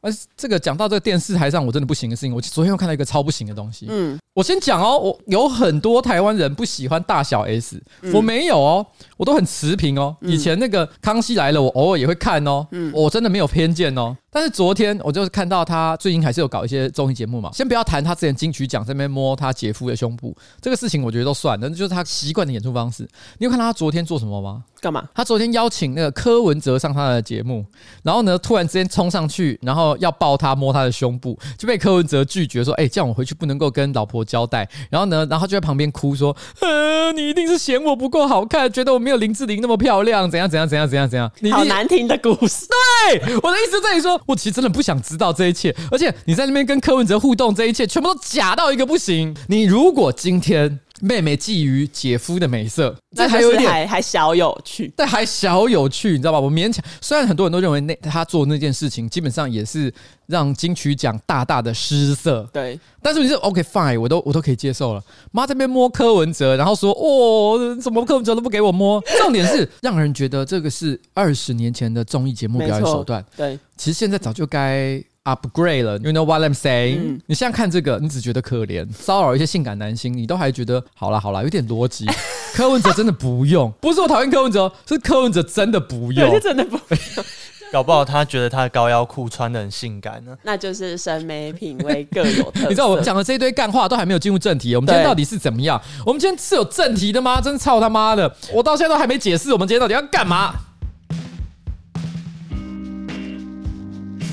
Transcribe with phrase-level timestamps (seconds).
[0.00, 3.86] 而这个讲到这个电视台上我真的不行的事情，我昨天又看到一个超不行的东西。
[3.88, 10.16] 嗯，我先讲哦，我有很多台湾人不喜欢大小 S，我没有哦，我都很持平哦。
[10.20, 14.16] 以前那个康熙来了，我偶尔也会看哦，我真的没有偏见哦。
[14.30, 23.08] 但是昨天我就是看到他最近还是有搞一些综艺节目嘛，先不要谈他之前金曲奖在那边摸他姐夫的胸部这个事情，我觉得都算了，那就是他习惯的演出方式。
[23.38, 24.64] 你有看到他昨天做什么吗？
[24.80, 25.08] 干嘛？
[25.12, 27.64] 他昨天邀请那个柯文哲上他的节目，
[28.04, 42.66] 然后呢，突然之间冲上去，然后要抱他摸他的胸部，就被柯文哲拒绝说：“哎，这样我回去不能够跟老婆交代。”然后呢，然后就在旁边哭说：“呃，你一定是嫌我不够好看，觉得我没有林志玲那么漂亮，怎样怎样怎样怎样怎样。”你好难听的故事。
[42.68, 49.36] 对，我的意思在于说，我其实真的不想知道这一切，而且你在那边跟柯文哲互动，这一切全部都假到一个不行。
[49.48, 50.80] 你如果今天。
[51.00, 56.40] 妹妹觊觎姐夫的美色，这还有一点还还小有趣，但还小有趣，你知道吧？
[56.40, 59.92] 我勉强，虽然很多人都认为那他做那件事情基本上也是
[60.26, 62.78] 让金曲奖大大的失色，对。
[63.00, 65.02] 但是你是 OK fine，我都我都可以接受了。
[65.30, 69.00] 妈这边摸柯文哲，然后说哦，怎么柯文哲都不给我摸？
[69.18, 73.58] 重点是让人觉得这个是二十年前的综艺节目表演手段，对。
[73.76, 75.02] 其实现在早就该。
[75.28, 82.06] Upgrade 了，You know what I'm saying？、嗯、你现在看这个，你只觉得可怜，骚扰一些性感男星，你都还觉得好啦好啦，有点逻辑。
[82.54, 87.24] 柯文哲真的不用，不是我讨厌柯文哲，是柯文哲真的不用，是真的不用。
[87.70, 92.68] 搞不好他觉得他的高腰裤穿的很性感呢，那就是审美品味各有特色。
[92.70, 95.78] 你知道我讲的这一堆干话都还没有进入正题，我们今天到底是怎么样？
[96.06, 97.38] 我们今天是有正题的吗？
[97.42, 98.34] 真操他妈的！
[98.54, 100.54] 我到现在都还没解释，我们今天到底要干嘛？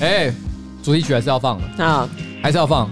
[0.00, 0.32] 哎。
[0.86, 1.84] 主题曲还是要放的。
[1.84, 2.08] 啊，
[2.40, 2.88] 还是要放。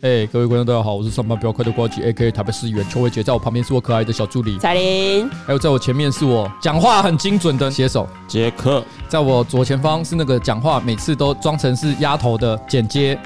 [0.00, 4.58] 哎，各位观众大家好，我是上班不要快的瓜吉，A.K.A 台北市议员邱维杰，在我旁边是我可爱的小助理。
[4.58, 8.08] 彩玲，还有在我前面是我讲话很精准的写手。
[8.26, 13.16] 杰克，在我左前方是那个讲话每次都装成是丫头的剪接。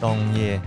[0.00, 0.58] 东叶，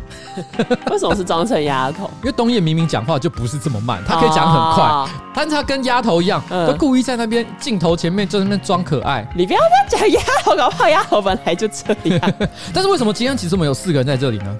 [0.91, 2.09] 为什么是装成丫头？
[2.21, 9.27] 因为东叶明明讲话就不是这么慢，他可以讲很快，哦、但是他跟丫头一样，嗯、都故意在那边镜头前面就在那边装可爱。
[9.35, 12.33] 你不要再讲丫头，搞不好丫头本来就这样。
[12.73, 14.57] 但是为什么今天其实我们有四个人在这里呢？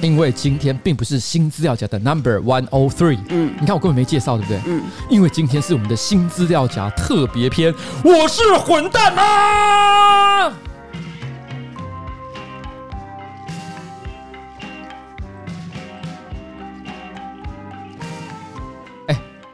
[0.00, 3.18] 因为今天并不是新资料夹的 Number One O Three。
[3.30, 4.60] 嗯，你看我根本没介绍，对不对？
[4.66, 7.74] 嗯，因为今天是我们的新资料夹特别篇。
[8.04, 10.52] 我是混蛋吗？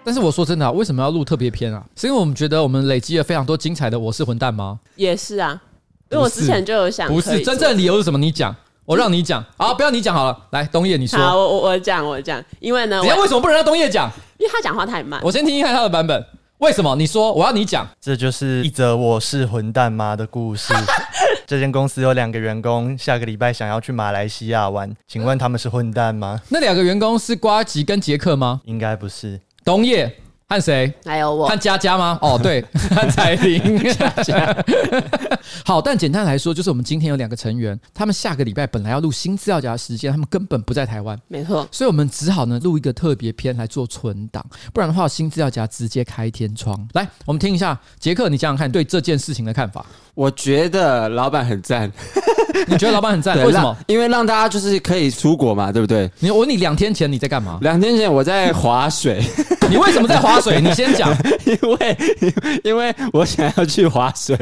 [0.04, 1.82] 但是我说真的啊，为什么要录特别篇啊？
[1.96, 4.78] 是因为我们觉得我们累积了非常多精彩的《我是混蛋》吗？
[4.96, 5.60] 也是啊，
[6.10, 8.18] 因为我之前就有想，不是真正的理由是什么？
[8.18, 8.54] 你讲，
[8.84, 9.44] 我让你讲。
[9.56, 11.18] 啊，不要你讲好了，来东叶你说。
[11.18, 14.10] 好，我我我讲我讲，因为呢，等下为什么不能让东叶讲？
[14.38, 15.20] 因为他讲话太慢。
[15.22, 16.24] 我先听一下他的版本。
[16.58, 16.94] 为什么？
[16.96, 17.86] 你说，我要你讲。
[18.00, 20.72] 这就是一则我是混蛋吗的故事。
[21.46, 26.40] 这间公司有两个员工，下个礼拜想要去马来西亚玩，请问他们是混蛋吗？
[26.48, 28.60] 那两个员工是瓜吉跟杰克吗？
[28.64, 29.40] 应该不是。
[29.64, 30.14] 同业
[30.46, 30.92] 和谁？
[31.04, 31.48] 还有我。
[31.48, 32.18] 和佳佳吗？
[32.22, 33.78] 哦，对，和彩玲。
[33.94, 34.64] 佳佳。
[35.64, 41.18] 好，但简单来说，就是我们今天有两个成员，他们下个礼拜本来要录新资料夹的时间，他们根本不在台湾。
[41.28, 41.66] 没错。
[41.70, 46.76] 所以我们只好呢录一个特别篇来做存档，不然的话，新资料夹直接开天窗。
[46.92, 49.84] 来，我们听一下杰克，你想想看对这件事情的看法。
[50.14, 51.90] 我觉得老板很赞。
[52.68, 53.36] 你觉得老板很赞？
[53.44, 53.76] 为什么？
[53.88, 56.08] 因为让大家就是可以出国嘛，对不对？
[56.20, 57.58] 你我问你，两天前你在干嘛？
[57.62, 59.24] 两天前我在划水。
[59.68, 60.60] 你为什么在划水？
[60.60, 61.14] 你先讲。
[61.44, 61.96] 因为
[62.64, 64.36] 因为我想要去划水。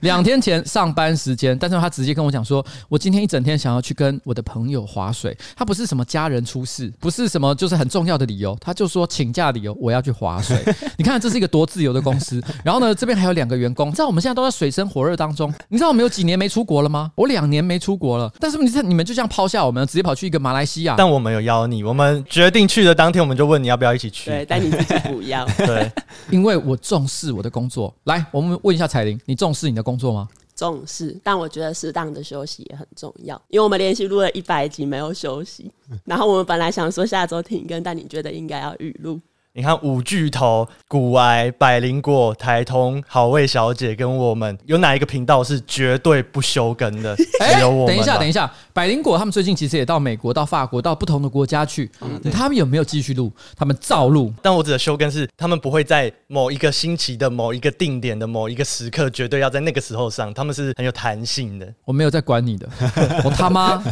[0.00, 5.36] 两天前上班时间，但是他直接跟我讲说，我今天一整天想要去跟我的朋友划水。
[5.54, 10.56] 他不是什么家人出事，不是什么就是很重要的理由，他就说请假理由，我要去划水。
[10.96, 12.42] 你看这是一个多自由的公司。
[12.64, 15.52] 然后呢，这边还有两个员工，你知道我们现在都在水深火热当中。
[15.68, 17.10] 你知道我们有几年没出国了吗？
[17.14, 18.32] 我两年没出国了。
[18.40, 20.94] 但是你看，你们就这样抛下我们，直接跑去一个马来西亚。
[20.96, 24.30] 但我们有邀你，我们决定去的当天，我们就问你要不要一起去。
[24.30, 25.35] 对，但你自己不要。
[25.66, 25.92] 对，
[26.30, 27.94] 因为我重视我的工作。
[28.04, 30.28] 来，我们问一下彩玲，你重视你的工作吗？
[30.54, 33.40] 重视，但我觉得适当的休息也很重要。
[33.48, 35.70] 因为我们连续录了一百集没有休息，
[36.04, 39.20] 然后我们本来想说下周停更，但你觉得应该要预录。
[39.56, 47.16] 你看五巨头，股癌、百灵果、台通、好味小姐跟我们，有哪一个频道是绝对不休更的？
[47.16, 47.96] 只有我们。
[47.96, 53.32] 等一下，等一下，百灵果他们最近其实也到美国、到法国、到不同的国家去，嗯、他们有没有继续录？
[53.56, 54.30] 他们照录。
[54.42, 60.34] 但我指的休更是，他们不会在某一个星期的某一个定点的某一个时刻，绝对要在那个时候上。
[60.34, 61.66] 他们是很有弹性的。
[61.86, 62.68] 我没有在管你的，
[63.24, 63.82] 我他妈，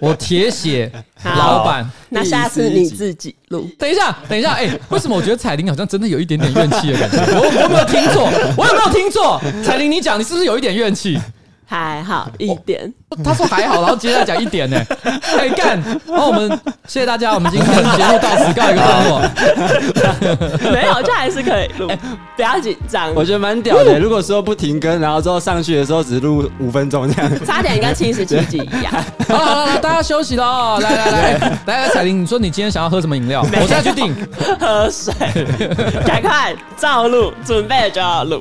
[0.00, 0.92] 我铁血
[1.24, 1.90] 老板。
[2.08, 7.16] 那下次你自己等一下，等一下，哎、为什么我觉得彩铃好像真的有一点点怨气的感觉？
[7.34, 8.30] 我我有没有听错？
[8.56, 9.40] 我有没有听错？
[9.64, 11.18] 彩铃，你讲，你是不是有一点怨气？
[11.70, 12.90] 还好一点，
[13.22, 14.82] 他说还好，然后接下来讲一点呢，
[15.36, 15.78] 可 以干。
[16.06, 16.48] 然后我们
[16.86, 19.20] 谢谢大家，我们今天节目到此告一个段落。
[20.72, 21.90] 没有，就还是可以录，
[22.34, 23.14] 不要紧张。
[23.14, 28.92] 我觉得蛮屌的，如果说不停更，然后之后上去的时候只录五分钟这样，差点跟七十七集一样。
[29.28, 33.42] 好了好了，大家休息了，来来来，来来彩铃，你说你今天想要喝什么饮料？
[33.42, 34.16] 我现在去订。
[34.58, 35.12] 喝水，
[36.06, 38.40] 赶快照录，准备就要录。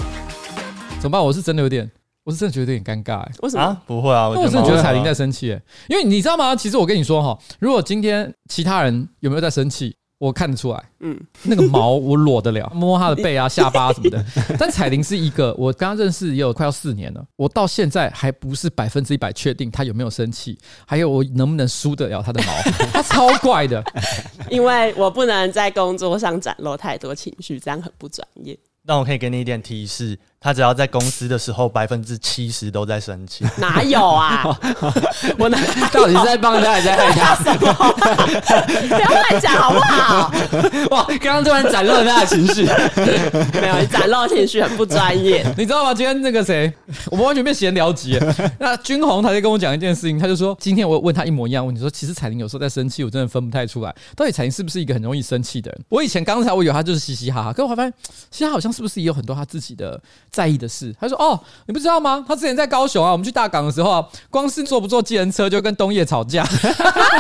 [1.02, 1.22] 怎么办？
[1.22, 1.90] 我是真的有点。
[2.28, 3.64] 我是真的觉得有点尴尬，为什么？
[3.64, 5.58] 啊，不会啊，我真的觉得彩玲在生气，
[5.88, 6.54] 因为你知道吗？
[6.54, 10.84] 其实我跟你说哈，如果今天其他人有没有在生气，我看得出来。
[11.00, 14.26] 嗯，那个毛我裸得了，摸他的背啊、下巴什么的。
[14.60, 22.52] 但彩玲是一个，我刚刚认识也有快要四年了，我到现在还不是百分之一百确定他有没有生气，还有我能不能输得了他的毛，
[22.92, 23.82] 他超怪的。
[24.52, 28.60] 因为我不能在工作上展露太多情绪，这样很不专业。
[28.90, 30.18] 那我可以给你一点提示。
[30.40, 33.44] 他只要在公司的时候，百分之七十都在生气。
[33.58, 34.44] 哪有啊？
[35.38, 35.58] 我哪
[35.92, 37.36] 到底是在帮他，还是在害他？
[37.44, 37.74] 什么？
[38.88, 40.32] 不要乱讲好不好？
[40.92, 41.06] 哇！
[41.20, 42.66] 刚刚突然展露了他的情绪，
[43.60, 45.92] 没有，你展露情绪很不专业，你知道吗？
[45.94, 46.72] 今天那个谁，
[47.08, 48.20] 我们完全变闲聊集。
[48.60, 55.82] 那君红他就跟我讲一件事情，他就说，今天我问他一模一样问题，说其实彩玲有时候在生气，我真的分不太出来，到底彩玲是不是一个很容易生气的人？
[55.90, 57.92] 我以前刚才我以为他就是嘻嘻哈哈，可是我发现，
[58.30, 60.00] 其实他好像是不是也有很多他自己的。
[60.30, 62.24] 在意的事，他说：“哦，你不知道吗？
[62.28, 66.46] 他之前在高雄啊，我们去大港的时候啊，光是坐不坐计程车就跟东叶吵架，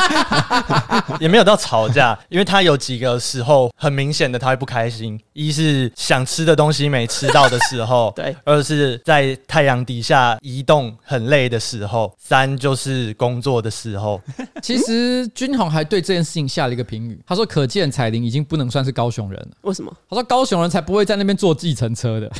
[1.19, 14.21] 也没有到吵架，因为他有几个时候很明显的他会不开心，一是想吃的东西没吃到的时候， 对；二是在太阳底下移动很累的时候，三就是工作的时候。
[14.61, 19.47] 其实君宏还对这件事情下了一个评语，他说：可见彩玲已经不能算是高雄人了。
[19.61, 19.91] 为什么？
[20.09, 22.31] 他说高雄人才不会在那边坐计程车的。”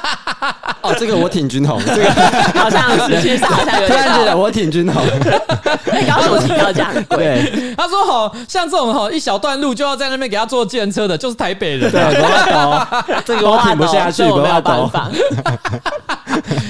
[0.82, 2.10] 哦，这个我挺军红，这个
[2.58, 4.00] 好像是，其实好像有点。
[4.40, 5.04] 我挺军红，
[6.08, 7.18] 高雄停车价很贵。
[7.18, 11.90] 对，他说好像这种哈一小段路就要在那边给他坐计程车的，就是台北人。
[11.90, 14.90] 对，不要抖，这个我挺不下去，不要抖。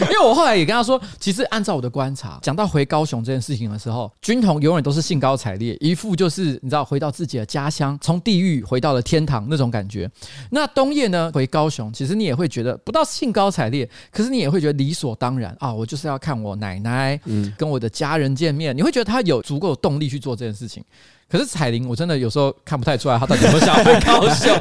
[0.01, 10.11] 因为我后来也跟他说，其实按照我的观察，讲到回高雄这件事情的时候，军统永远都是兴高采烈，一副就是你知道回到自己的家乡，从地狱回到了天堂那种感觉。
[10.51, 20.85] 那冬夜呢，回高雄，其实你也会觉得不到兴高采烈，可是你也会觉得理所当然啊，我就是要看我奶奶，嗯，跟我的家人见面，你会觉得他有足够的动力去做这件事情。
[21.31, 24.53] 可是彩铃，我真的有时候看不太出来，他到底有没有想回高雄？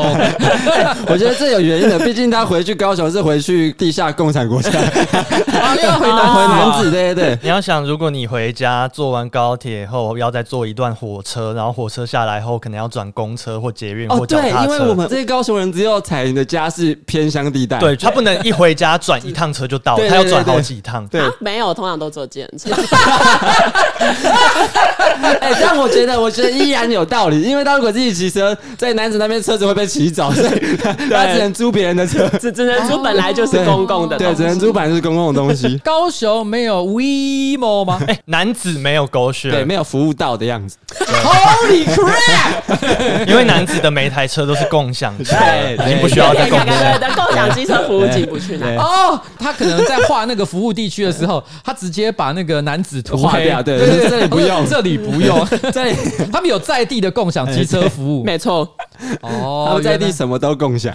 [1.08, 4.70] 我觉得这有原因的，毕竟他回去高雄是回去地下共产国家，
[5.60, 7.40] 啊，又要回南回楠梓，对对对。
[7.42, 14.52] 你要想，如果你回家坐完高铁后，要再坐一段火车，然后火车下来后，可能要转公车或捷运或脚踏车。
[14.52, 21.08] 对，因为我们这些高雄人只有彩铃的家是偏乡地带，对，他不能一回家转一趟车就到，他要转好几趟。
[21.08, 22.70] 对，没有，通常都坐捷运车。
[25.42, 26.59] 哎，但我觉得，我觉得。
[26.60, 30.78] 依然有道理，因为他如果自己骑车，在男子那边车子会被骑走，所以
[31.10, 35.78] 他只能租别人的车，只只能租本来就是公共的，对，只能租本来就是公共的东西。
[35.84, 38.02] 高雄没有 WeMo 吗？
[38.08, 40.76] 哎，男子没有 GoShare，对，没有服务到的样子。
[41.00, 43.26] Holy crap！
[43.26, 45.36] 因为男子的每一台车都是共享车，
[45.86, 47.00] 已经不需要再共享。
[47.00, 55.96] 的共享机车服务进不去了哦，他可能在画那个服务地区的时候，他直接把那个男子涂黑掉，对对，这里不用，这里不用，这里
[56.30, 56.49] 他们。
[56.50, 58.76] 有在地的共享机车服务，没错。
[59.22, 60.94] 哦，他们在地什么都共享。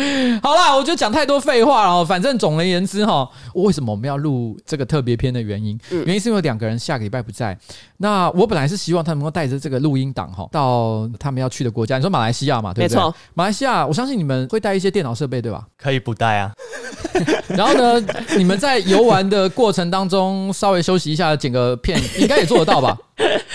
[0.42, 2.04] 好啦，我就讲太多废话了。
[2.04, 7.56] 反正总而言之哈，为什么我们要录这个特别篇的原因，原因是因为两个人下个礼拜不在。
[7.98, 11.96] 那我本来是希望他们能够带着这个录音档哈，到他们要去的国家。
[11.96, 12.96] 你说马来西亚嘛，对不对？
[12.96, 15.66] 没错，马来西亚，我相信你们会带一些电脑设备，对吧？
[15.76, 16.52] 可以不带啊。
[17.48, 22.96] 然后呢，你们在游玩的过程当中稍微休息一下，剪个片， 应该也做得到吧？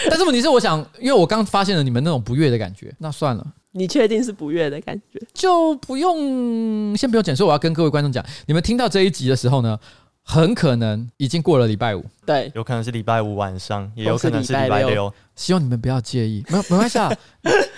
[0.09, 3.45] 但是问题是，我想，因为我刚发现了你们那种不悦的感觉，那算了。
[3.77, 5.19] 你确定是不悦的感觉？
[5.33, 7.35] 就不用，先不用剪。
[7.35, 9.77] 所以我要跟各位观众讲，你们听到这一集的时候呢，
[10.23, 15.13] 很可能已经过了礼拜五，对，有可能是礼拜五晚上，也有可能是礼拜六。
[15.35, 17.11] 希望你们不要介意，没有没关系啊，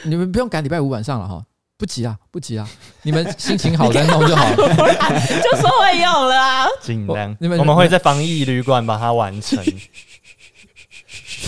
[0.03, 1.43] 你们不用赶礼拜五晚上了哈，
[1.77, 2.69] 不急啊，不急啊，
[3.01, 4.55] 你们心情好再弄就好了，
[5.41, 9.63] 就说会用了啊，尽量，你们我们会在防疫旅馆把它完成。
[9.63, 9.89] 去。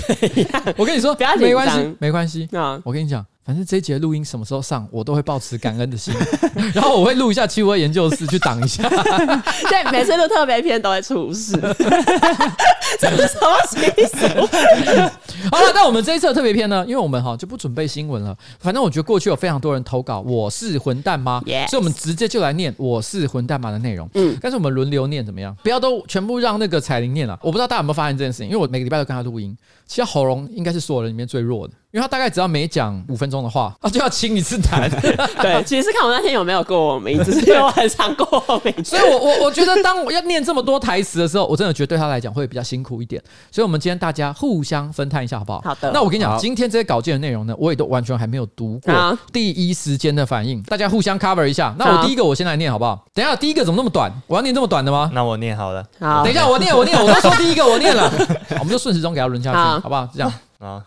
[0.77, 2.49] 我跟你说，不要紧张，没关系，没关系。
[2.57, 3.23] 啊，我跟你讲。
[3.49, 6.13] 反正这一节录音什么时候上，我都会抱持感恩的心，
[6.71, 8.87] 然后我会录一下七五二研究室去挡一下。
[9.67, 11.53] 对，每次录特别篇都会出事，
[12.99, 15.47] 这是什么习俗？
[15.49, 16.85] 好了，那我们这一次的特别篇呢？
[16.87, 18.37] 因为我们哈就不准备新闻了。
[18.59, 24.07] 反正我觉得过去有非常多人投稿，我是混蛋吗.所以我们直接就来念我是混蛋吗的内容。
[24.13, 25.57] 嗯，但是我们轮流念怎么样？
[25.63, 27.35] 不要都全部让那个彩玲念了。
[27.41, 31.73] 我不知道大家有没有发现这件事情，因为我每个礼拜都跟他录音，其实喉咙应该是所有人里面最弱的。
[31.91, 34.87] 因为他大概只要每讲五分钟的话， 他就要清一次痰。
[35.41, 38.95] 对，其实是看我那天有没有过我名字，只是因为我很常过我名字。
[38.95, 43.19] 所以我我我觉得，当我要念这么多台词的时候，我真的觉得对他来讲会比较辛苦一点。
[43.51, 45.61] 所以，我们今天大家互相分摊一下，好不好？
[45.65, 45.89] 好的。
[45.91, 49.17] 那我跟你讲，今天这些稿件的内容呢，我也都完全还没有读过。
[49.33, 51.73] 第一时间的反应，大家互相 cover 一下。
[51.79, 53.03] 那我第一个，我先来念，好不好？
[53.15, 54.11] 等一下，第一个怎么那么短？
[54.27, 55.09] 我要念这么短的吗？
[55.11, 55.83] 那我念好了。
[55.99, 58.11] 好，等一下，我念，我念，我都说第一个，我念了。
[58.59, 60.07] 我们就顺时钟给他轮下去，好不好？
[60.13, 60.83] 这样啊。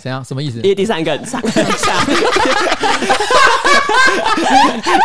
[0.00, 0.24] 怎样？
[0.24, 0.56] 什么意思？
[0.58, 2.06] 因为第三个很长，很长。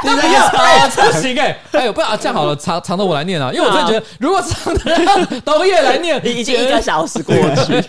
[0.01, 0.57] 第三个超
[0.89, 1.57] 长，不行哎！
[1.73, 7.81] 哎呦，不要这样好了，长长的我来念啊，因为我真的觉得，如果长的让东叶来念，已经一个小时过去，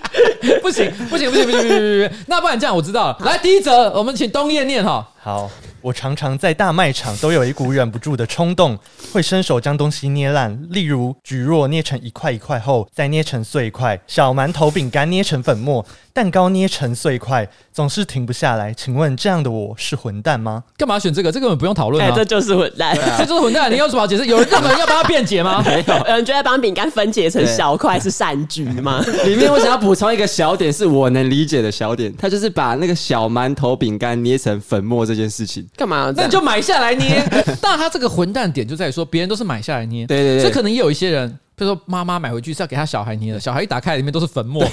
[0.62, 2.10] 不行，不行，不行，不行，不行，不行！
[2.26, 3.16] 那不然这样，我知道了。
[3.20, 5.06] 来，第一则，我们请东叶念哈。
[5.22, 5.50] 好。
[5.86, 8.76] 我常常在大卖场都有一股忍不住的冲动，
[9.12, 18.74] 会伸手将东西捏烂，例如蒟蒻捏成一块一块后，再捏成碎块；小馒头、饼干捏成粉末，蛋糕捏成碎块，总是停不下来。
[18.74, 20.64] 请问这样的我是混蛋吗？
[20.76, 21.30] 干嘛选这个？
[21.30, 22.12] 这个根本不用讨论啊！
[22.16, 23.70] 这就是混蛋，这就是混蛋。
[23.70, 24.26] 你有什么好解释？
[24.26, 25.62] 有人有人要帮他辩解吗？
[25.64, 25.96] 没有。
[25.98, 29.00] 有人觉得帮饼干分解成小块是善举吗？
[29.24, 36.12] 里面我想要补充一个小点，是我能理解的小点，他就是把那个小馒头、饼干捏成粉末这件事情，干嘛？
[36.16, 36.56] 那你就买。
[36.56, 37.22] 买下来捏，
[37.60, 41.38] 但他这个混蛋点就在于说，别人都是买下来捏，对对对，这可能也有一些人。
[41.58, 44.62] 比如说，妈妈买回去是要给他小孩捏的，小孩一打开里面都是粉末，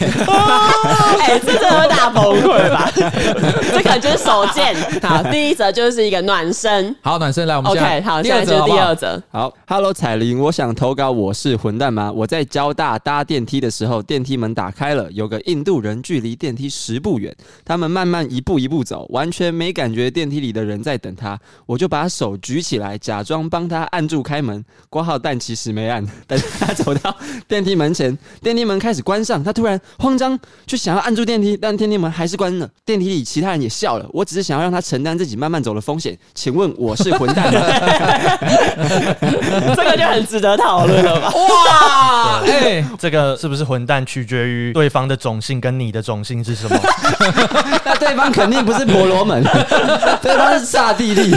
[1.22, 2.92] 哎、欸，这真的会大崩 溃吧？
[3.72, 4.76] 这可能就是手贱。
[5.02, 9.22] 好，第一则就是一个暖身，好暖身来，我们 OK，好，现在就是第二则。
[9.32, 12.12] 好，Hello 彩铃，我想投稿，我是混蛋吗？
[12.12, 26.38] 我在交大搭电梯的时候，电梯门打开了，有个印度人距离电梯十步远，他们慢慢一步一步走，完全没感觉电梯里的人在等他，我就把手举起来，假装帮他按住开门，挂号但其实没按，但
[26.74, 26.84] 他。
[26.84, 27.16] 走到
[27.48, 32.68] 电梯门前，电梯门开始关上，他突然慌张，就想要按住电梯，但电梯门还是关了。
[32.86, 36.18] 电梯里其他人也笑了，我只是想要让他承担自己慢慢走的风险。
[36.34, 37.62] 请问我是混蛋吗？
[39.76, 41.32] 这个就很值得讨论了吧？
[41.34, 46.78] 哇，哎、欸，这个是不是混蛋，取决于对方的种姓跟你的种姓是什么？
[47.86, 49.42] 那对方肯定不是婆罗门，
[50.22, 51.32] 对方是刹帝利、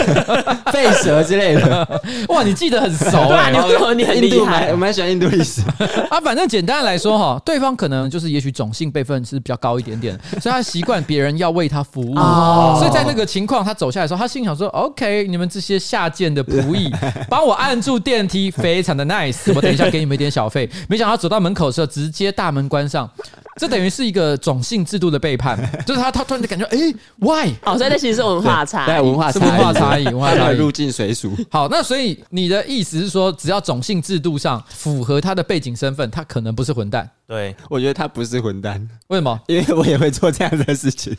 [0.65, 2.01] 吠舍之类的。
[2.27, 3.51] 哇，你记得很熟啊、欸！
[3.51, 5.26] 你说你很厉害，我蛮喜欢印度。
[5.31, 5.61] 意思
[6.09, 16.91] 啊，反正简单来说哈，对方可能就是也许种姓辈分是比较高一点点， 所以他习惯别人要为他服务，哦、所以在那个情况他走下来的时候，他心想说：“OK，你们这些下贱的仆役，
[17.29, 23.09] 帮我按住电梯，非常的 nice，我等一下给你们一点小费。”没想到走到门口的时候，直接大门关上。
[23.57, 26.77] 这等于是一个种姓制度的背叛，就是他他突然就感觉哎
[27.19, 27.51] ，why？
[27.63, 31.31] 哦，所以那其实是文化差异，对，文化差异，文化差异，文化差异，入境随俗。
[31.49, 37.09] 好，那所以你的意思是说，只要种姓制度上符合他的背景身份，他可能不是混蛋。
[37.27, 39.37] 对，我觉得他不是混蛋，为什么？
[39.47, 41.13] 因为我也会做这样的事情，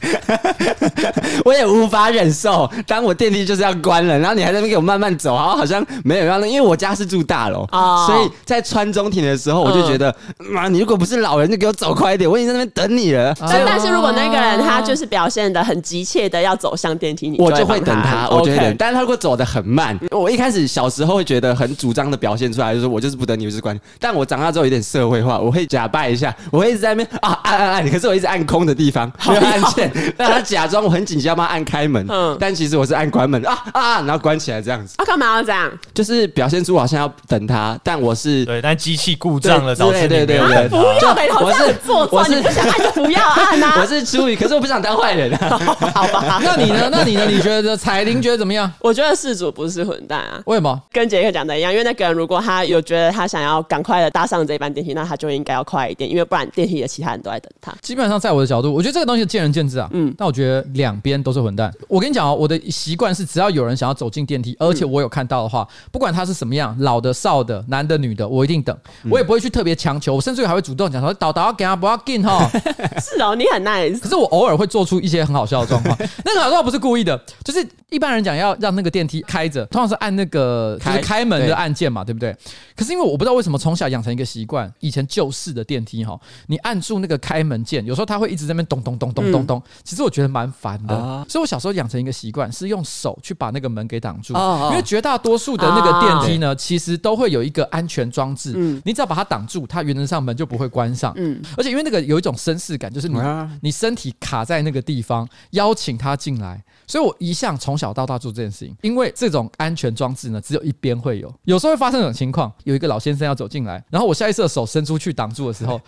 [1.45, 2.71] 我也无法忍受。
[2.87, 13.35] 当我电梯就是要关了，然后你还在那边给我慢慢走，好像好像没有因为我家是住大楼，哦、所以在穿中庭的时候，我就觉得，妈、嗯，你如果不是老人，就给我走快一点，我已经在那边等你了。
[13.39, 18.75] 但但是如果那个人他就是表现的很急切的要走向电梯，你我就会等他，我觉得。
[18.75, 23.79] 但是他如果走的很慢，我一开始小时候会觉得很主张的表现出来，就是我就是不等你，我就是关。
[24.01, 26.79] 但我长大之后有点社会化，我会假扮一下，我会一直。
[26.79, 34.95] 在那边啊按按按，可是我一直按空的地方，没有按键，让他假装我很紧急要帮他按开门，嗯，但其实我是按关门啊啊，然后关起来这样子。
[34.97, 35.69] 啊，干嘛要这样？
[35.93, 43.75] 就是表现出好像要等他，但我是对，但机器故障了，导致对对对，不要，我是做错，你不想按就不要按啊。
[43.81, 45.59] 我是出于，可是我不想当坏人啊。
[45.95, 46.89] 好吧，那你呢？
[46.91, 47.25] 那你呢？
[47.27, 48.71] 你觉得彩铃觉得怎么样？
[48.81, 50.41] 我觉得事主不是混蛋啊。
[50.47, 50.81] 为什么？
[50.93, 57.75] 跟杰克讲的一样，因为那个人如果他有觉得他想要赶快的搭上这一班电梯，那他就应该要快一点，因为不然电梯的其他人都在等他。
[57.83, 59.89] 基本上，在我的角度，我觉得这个东西见仁见智啊。
[59.93, 61.73] 嗯，但我觉得两边都是混蛋。
[61.89, 68.77] 我跟你讲哦，我的习惯是，只要有人想要走进电梯，而且我有看到的话，不管他是什么样，老的、少的、男的、女的，我一定等。
[69.11, 72.49] 我也不会去特别强求，我甚至还会主动讲说：“导导要给他，不要紧哈。
[73.01, 73.99] 是哦，你很 nice。
[73.99, 82.35] 可是我偶尔会做出一些很好笑的状况， 那个好笑不是故意的，就是一般人讲要让那个电梯开着，通常是按那个就是开门的按键嘛，对不对？
[82.77, 90.95] 可是因为我不知道为什么从小养成一个习惯，以前旧式的电梯哈，你按住那个开门键，有时候它会一直在那边咚咚咚咚咚咚，其实我觉得蛮烦的，
[91.29, 94.35] 所以我小时候养成一个习惯，是用手去把那个门给挡住，
[94.71, 98.53] 因为绝大多数的那个电梯呢，其实都会有一个安全装置，
[98.85, 101.13] 你只要把它挡住，它原则上门就不会关上，
[101.57, 103.19] 而且因为那个有一种绅士感，就是你
[103.63, 115.81] 你身体卡在那个地方，邀请他进来，所以我一向从小到大做这件事情，因为这种安全装置呢，只有一边会有，有时候会发生这种情况，有一个老先生要走进来，然后我下意识的手伸出去挡住的时候，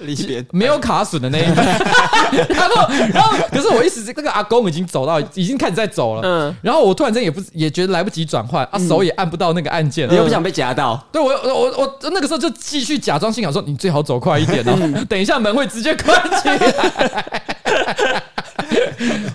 [0.53, 1.57] 没有卡损的那一边，
[2.49, 18.23] 然后然后可是我一时这个阿公已经走到，已经开始在走了，嗯，然后我突然间也不也觉得来不及转换，啊手也按不到那个按键，你又不想被夹到，对我我我那个时候就继续假装心想说，你最好走快一点哦，等一下门会直接关起来。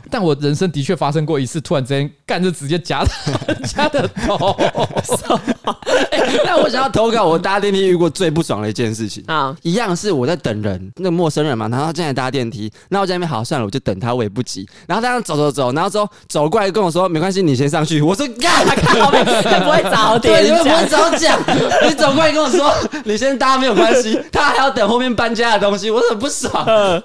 [0.09, 3.11] 但我人生的确发生过一次，突然之间干就直接夹到
[3.47, 4.55] 人家的头。
[6.45, 14.67] 那我想要投稿，我搭电梯遇过最不爽的一件事情啊，一样是我在等人，那个陌生人嘛，然后他进来搭电梯，那我在那边好算了，我就等他，我也不急。
[14.87, 21.39] 然后他这样走走走，然后之后走过来跟我说：“没关系，你先上去。”我说：“干，他不会早点，你们不会早讲。
[21.87, 22.73] 你走过来跟我说
[23.03, 26.51] 你先搭没有关系，他还要等后面搬家的东西，我很不爽。”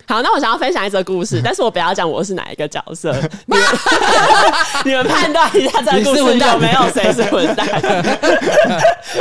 [0.07, 3.13] 好，那我想要分享一则故事，但是我不要讲我是哪一个角色，
[3.47, 3.65] 你们
[4.85, 7.67] 你们判断一下这个故事有没有谁是混蛋。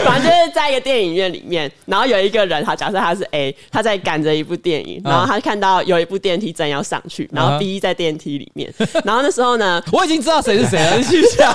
[0.06, 11.54] 反正就是在一个电影院里面，然后有一个人，好，假设他是 A，他在赶着一部电影，然后他看到有一部电梯正要上去，然后 B 在电梯里面，然后那时候呢， 我已经知道谁是谁了， 你继续讲。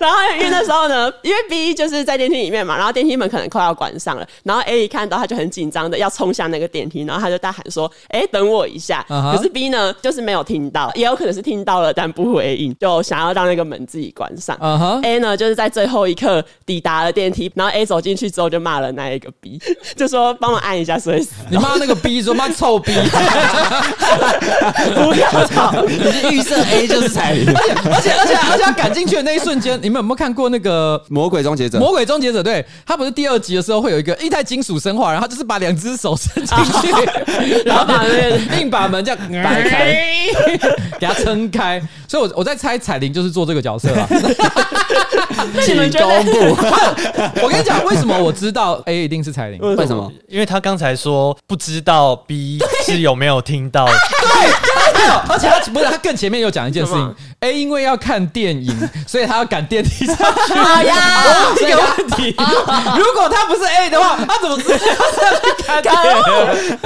[0.00, 14.56] 然后因为那时候呢，因为 B 就是在电梯里面嘛，然后电梯门可能快要关上了，然后 A 一看到他就很紧张的要冲向那个电梯，然后他就大喊说：“哎，等我一下。”可是 B 呢，就是没有听到，也有可能是听到了但不回应，就想要让那个门自己关上。
[15.02, 19.60] A 呢，就是在最后一刻抵达了电梯，然后 A 走进去之后就骂了那一个 B，
[19.94, 22.92] 就说帮我按一下，所以你骂那个 B 说骂臭 B，
[24.94, 27.46] 不要吵，你是预设 A 就是彩铃，
[27.92, 31.78] 而且而且而且而且他赶进去的那一瞬间，你们有没有看过那个魔鬼终结者？
[31.78, 36.92] 魔鬼终结者，对，他不是第二集的时候会有一个液态金属生化，然后就是把两只手伸进去，
[37.64, 39.96] 然后把那个硬把门这样摆开，
[40.98, 41.82] 给他撑开。
[42.08, 44.08] 所以我我在猜彩铃就是做这个角色啊。
[45.62, 46.56] 请公布。
[47.42, 49.58] 我跟你讲，为什么我知道 A 一定是彩铃？
[49.76, 50.10] 为什么？
[50.28, 53.86] 因为他刚才说不知道 B 是有没有听到。
[53.90, 53.92] 对，
[54.96, 55.14] 没有。
[55.28, 57.14] 而且他不是，他更前面有讲一件事情。
[57.40, 58.74] A 因为要看电影，
[59.06, 60.54] 所以他要赶电梯上去。
[60.54, 61.22] 好 呀，
[61.56, 62.34] 这个问题。
[62.96, 64.78] 如果他不是 A 的话，他怎么知道
[65.16, 66.78] 他要去看电影？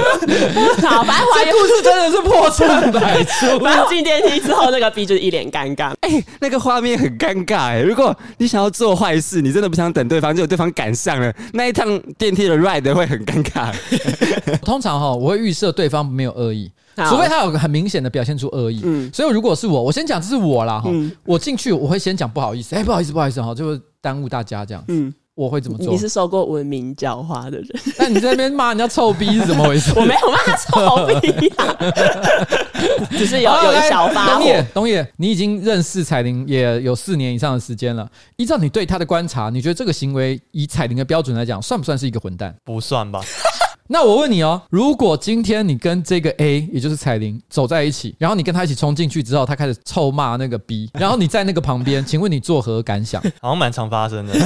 [0.89, 3.89] 好，反正这故事真的是破绽百出。
[3.89, 5.93] 进电梯之后，那个 B 就是一脸尴尬。
[6.01, 7.79] 哎，那个画面很尴尬哎。
[7.79, 13.71] 如果你想要做坏事，你真的不想等对方，结果对方赶上了，那一趟电梯的 ride 会很尴尬。
[14.63, 16.71] 通常哈，我会预设对方没有恶意。
[17.09, 25.87] 除非他有个很明显的表现出恶意，嗯，所以如果是我，我先讲这是我啦哈，嗯、我进去我会先讲不好意思，哎、欸，不好意思，不好意思哈，就会耽误大家这样子，嗯，我会怎么做？
[25.87, 29.91] 你是受过文明教化的人，那你在那边骂人家臭逼是怎么回事？
[29.97, 31.75] 我没有骂他臭逼啊，
[33.11, 34.39] 只是有有一小发火。
[34.39, 42.53] 东野，东野，你已经认识彩铃也有四年以上的时间了，依照你对他的观察，你觉得这个行为以彩铃的标准来讲，算不算是一个混蛋？
[42.65, 43.21] 不算吧。
[43.93, 53.21] 那我问你哦，如果今天你跟这个 A，也就是彩铃走在一起，然后你跟他一起冲进去之后，他开始臭骂那个 B，然后你在那个旁边， 请问你作何感想？
[53.41, 54.31] 好像蛮常发生的，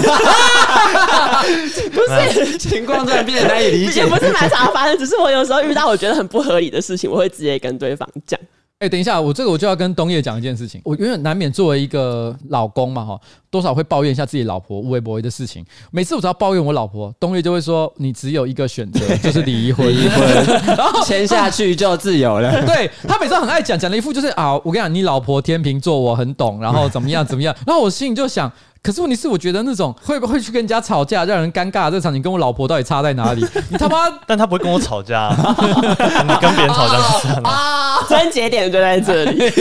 [1.93, 2.01] 不
[2.41, 8.39] 是 情况突然变得难以理解，不是蛮常发生，只是我有时候遇到我觉得很不合理的事情，我会直接跟对方讲。
[8.79, 10.81] 哎，等一下，我这个我就要跟东叶讲一件事情。
[10.83, 13.17] 我永远难免作为一个老公嘛，哈，
[13.49, 15.65] 多少会抱怨一下自己老婆无微不微的事情。
[15.91, 22.51] 每次我只要抱怨我老婆，东叶就会说：“你只有一个选择，就是离婚， 离婚， 然后签下去就自由了。
[22.67, 27.55] ”对，他每次很爱讲，讲了一副就是啊，我跟你讲，你老婆天秤座，我很懂，然后怎么样怎么样。
[27.65, 28.51] 然后我心里就想。
[28.85, 33.43] 可是问题是，我觉得那种会不会去跟人家吵架，让人尴尬的这场景，跟我老婆到底差在哪里？
[33.69, 34.05] 你他妈！
[34.27, 35.55] 但他不会跟我吵架，啊，
[36.27, 37.49] 你跟别人吵架就算了。
[37.49, 37.99] 啊，
[38.31, 39.51] 节点就在这里。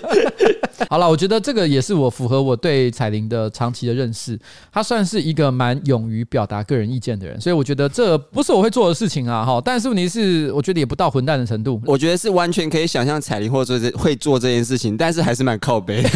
[0.88, 4.38] 好了，我觉得这个也是我符合我对彩铃的长期的认识。
[4.72, 9.44] 她算是一个蛮勇于表达个人意见的人，所以我觉得这不是我会做的事情啊。
[9.44, 11.78] 哈，但是问题是，我觉得也不到混蛋的程度。
[11.84, 16.02] 我觉得是完全可以想象彩铃或者这会做这件事情，但是还是蛮靠北，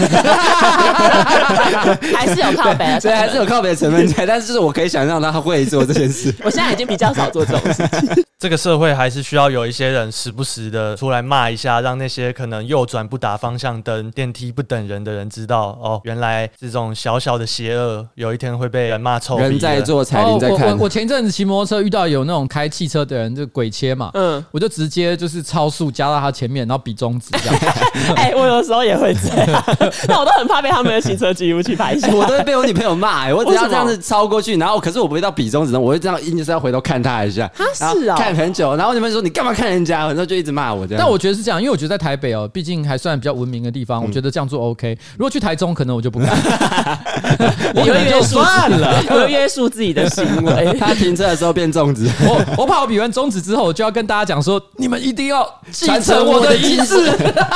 [2.17, 2.47] 还是有。
[2.47, 4.25] 有靠北，所以还是有靠北的成分在。
[4.25, 6.33] 但是就是我可以想象到他会做这件事。
[6.45, 8.25] 我现在已经比较少做这种事情。
[8.39, 19.39] 这个社会还是需要有一些人时不时的出来骂一下，让那些可能右转不打方向灯、电梯不等人的人知道，哦，原来这种小小的邪恶，有一天会被人骂臭。
[19.39, 20.59] 人在做，彩铃在看。
[20.59, 27.57] 哦、我我，我前一阵子骑摩托车遇到有那种开汽车的人就鬼切嘛，嗯，我就直接就是超速加到他前面，然后比中指这样。
[28.17, 29.65] 哎、欸，我有时候也会这样，
[30.09, 32.09] 但我都很怕被他们的行车记录器拍下。
[32.13, 37.51] 我都会被我女朋友骂，哎，我只要这样子超过去，然后可是我不会到比中指，我会这样硬就是要回头看他一下。
[37.55, 41.03] 他是啊，看很久，然后你们说你干嘛看人家，然后就一直骂我这样。
[41.03, 44.99] 但我觉得是这样，因为我觉得在台北哦，毕竟还算比较文明的地方，我觉得这样做 OK。
[45.17, 46.29] 如果去台中，可能我就不敢。
[47.75, 50.77] 我可能就算了， 我约束自己的行为。
[50.79, 57.11] 他停车的时候变粽子，我我怕我比完中指之后，我就要跟大家讲说，你们一定要继承我的意志，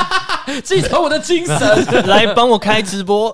[0.65, 3.31] 继承我的精神，来帮我开直播。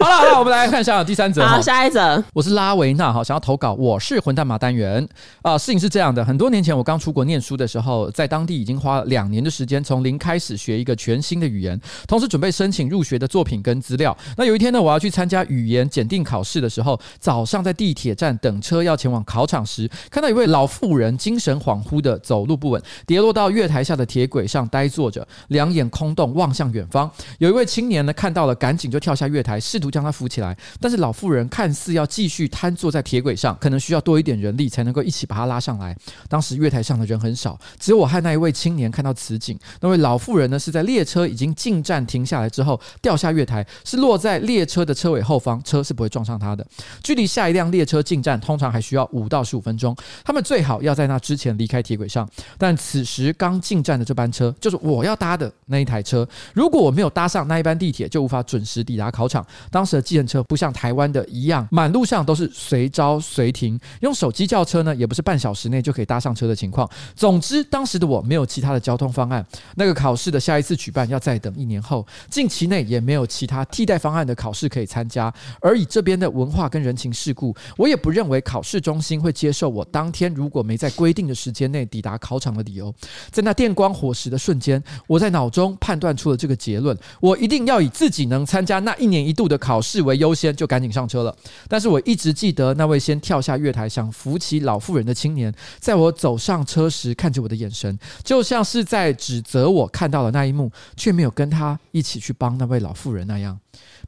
[0.00, 1.46] 好了好了，我们来看一下第三则。
[1.46, 5.06] 好，下一则，我是拉维纳哈，想要投稿，我是混蛋马单元
[5.42, 5.56] 啊。
[5.56, 14.16] 事情是这样的，很多年前我刚出国念书的时候，在当地已经花了两年的时间，从零开始学一个全新的语言，同时准备申请入学的作品跟资料。
[14.36, 27.10] 那有一天呢，我要去参加语言检定考试的时候，早上在地铁站等车要前往考场时，看到一位老妇人精神恍惚的走路不稳，跌落到月台下的铁轨上呆坐着，两眼空洞望向远方。
[27.38, 35.96] 有一位青年呢看到了，赶紧就跳下月台，试图将她扶起来，但是老妇人看似要继续瘫坐在铁轨上，可能需要多一点人力才能够一起把她拉上来。
[36.28, 39.58] 当时月台上的人很少，只有我和那一位青年看到此景。
[39.80, 46.66] 那位老妇人呢是在列车已经进站停下来之后掉下月台，是落在列车的车尾后方，车是不会撞上他的。
[47.02, 52.28] 距离下一辆列车进站通常还需要五到十五分钟，他们最好要在那之前离开铁轨上。
[52.58, 59.44] 但此时刚进站的这班车就是我要搭的那一台车，如果我没有搭上那一班地铁，就无法准时抵达考场。
[59.70, 66.88] 当时的计程车不像台湾的一样，满路上都是随招随停，用手机叫车呢，也不是半小时内就可以搭上车的情况。
[67.14, 69.44] 总之，当时的我没有其他的交通方案。
[69.76, 75.32] 那个考试的下一次举办要再等一年后，近期内也没有其他替代方案的考试可以参加。
[75.60, 82.94] 而以这边的文化跟人情世故，我也不认为考试中心会接受我当天如果没在规定的时间内抵达考场的理由。
[83.30, 91.36] 在那电光火石的瞬间，我在脑中判断出了这个结论：我一定要以自己能参加那一年一度的考试为优先，就赶紧上车了。
[91.68, 103.58] 但是我一直记得那位先跳下月台想扶起老妇人的青年，在我走上车时看着我的眼神，就像是在指责我看到了那一幕，却没有跟他一起去帮那位老妇人那样。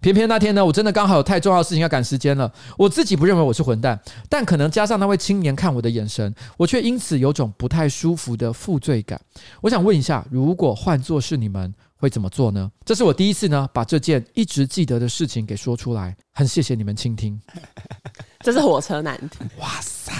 [0.00, 2.50] 偏偏那天呢，我真的刚好有太重要的事情要赶时间了。
[2.76, 9.20] 我自己不认为我是混蛋，但可能加上那位青年看我的眼神，我却因此有种不太舒服的负罪感。
[9.60, 12.70] 我想问一下，如果换作是你们，会怎么做呢？
[12.84, 16.16] 这是我第一次呢，把这件一直记得的事情给说出来。
[16.32, 17.40] 很谢谢你们倾听。
[18.40, 19.38] 这是火车难题。
[19.58, 20.12] 哇塞！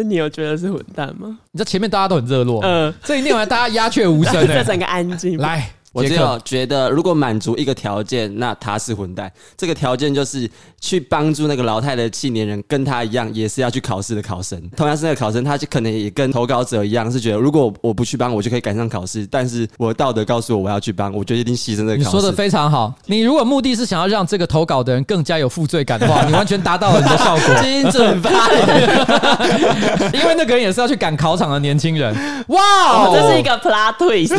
[0.00, 1.38] 这你有觉得是混蛋吗？
[1.52, 5.36] 你知道前面大家都很热络，嗯，这一念完大家鸦雀无声， 这整个安静。
[5.36, 5.70] 来。
[5.92, 9.30] 我只有觉得，如果满足一个条件，那他是混蛋。
[9.56, 10.48] 这个条件就是
[10.80, 14.60] 去帮助那个老太太的青年人，跟他一样，也是要去考试的考生。
[14.76, 19.26] 同样是那个考生，他就可能也跟投稿者一样，是觉得如果我不去帮，我就可以赶上考试。
[19.28, 22.04] 但是我的道德告诉我，我要去帮，我就一定牺牲这个考试。
[22.04, 22.94] 你说的非常好。
[23.06, 27.54] 你如果目的是想要让这个投稿的人更加有负罪感的话，你完全达到了你的效果。
[27.62, 32.14] 精准发言，因为那个人也是要去赶考场的年轻人。
[32.48, 32.60] 哇、
[32.92, 34.38] 哦，这是一个 plot twist。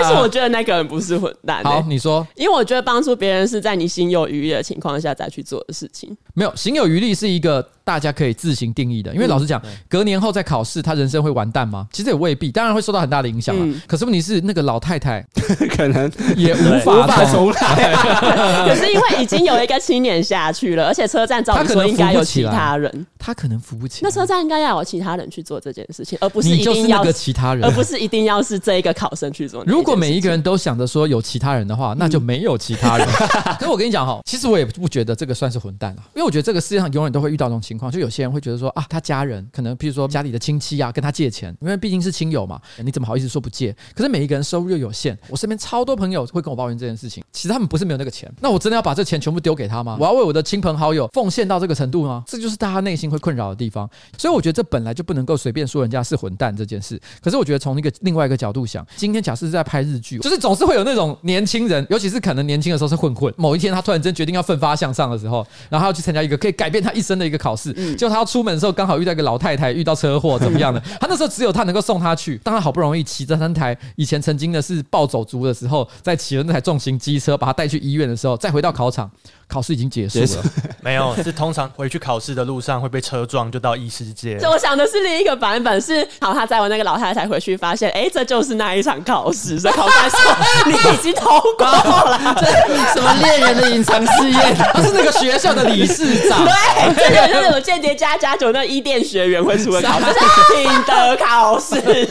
[0.18, 0.90] 我觉得那个人。
[0.90, 1.62] 不是混蛋。
[1.62, 6.16] 好，你说，因为我觉得帮助别人是在你心有余力的情况下再去做的事情。
[6.34, 9.14] 没有，心有余力是一个大家可以自行定义的。
[9.14, 11.86] 因为老实讲，隔年后再考试，他人生会完蛋吗？
[11.92, 13.80] 其实也未必，当然会受到很大的影响了。
[13.86, 15.24] 可是问题是，那个老太太
[15.76, 17.94] 可能也无法重来。
[18.66, 24.00] 可是因为已经有一个青年下去了，而且车站照理说应该有其他人，他可能扶不起。
[24.02, 29.62] 那车站应该要有其他人去做这件事情，而不是一定要个其他人，而不是一定要是这一个考生去做。
[29.66, 33.06] 如果每一个人都想着说有其他人的话，那就没有其他人。
[33.60, 43.76] 可是我跟你讲哈，其实我也不觉得这个算是混蛋啊，因为我觉得这个世界上永远都会遇到这种情况，就有些人会觉得说啊，他家人可能，譬如说家里的亲戚啊，跟他借钱，因为毕竟是亲友嘛，你怎么好意思说不借？
[43.94, 47.22] 可是每一个人收入又有限，我身边超多朋友会跟我抱怨这件事情。
[47.30, 49.98] 其实他们不是没有那个钱，那我真的要把这钱全部丢给他吗？
[50.00, 52.24] 我要为我的亲朋好友奉献到这个程度吗？
[52.26, 53.88] 这就是大家内心会困扰的地方。
[54.16, 56.98] 所以我觉得这本来就不能够随便说人家是混蛋这件事。
[57.20, 79.10] 可是我觉觉得从一个另外一个角度想，今天假设是在拍日剧，就是总是会有那种年轻人，尤其是可能年轻的时候是混混，某一天他突然间决定要奋发向上的时候，然后他要去参加一个可以改变他一生的一个考试，结果他要出门的时候刚好遇到一个老太太遇到车祸怎么样的， 他那时候只有他能够送他去，当他好不容易骑着那台以前曾经的是暴走族的时候，在骑着那台重型机车把他带去医院的时候，再回到考场。
[79.50, 80.44] 考试已经结束了，
[80.80, 84.38] 没有，是通常回去考试的路上会被车撞，就到异世界。
[84.38, 90.18] 就我想的是另一个版本是，好，他载完那个老太太回去，发现，哎、欸，这就是那一场考试，所以考官说
[90.70, 92.36] 你已经通过了。
[92.40, 94.54] 这什么猎人的隐藏试验？
[94.72, 96.44] 他是那个学校的理事长。
[96.44, 100.06] 对，这就像那种间谍加加九那伊甸学员会出的考试，
[100.54, 102.08] 品德考试。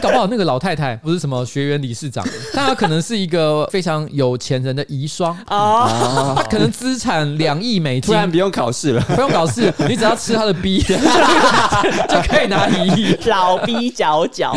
[0.00, 10.82] 搞不好那个老太太不是什么学员理事长，但她可能是一个非常有钱人的遗孀哦，他可能资产两亿美金，突然不用考试了，不用考试，你只要吃他的逼
[12.08, 13.16] 就可以拿一亿。
[13.26, 14.56] 老逼角角，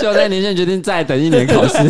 [0.00, 1.88] 就在年前决定再等一年考试，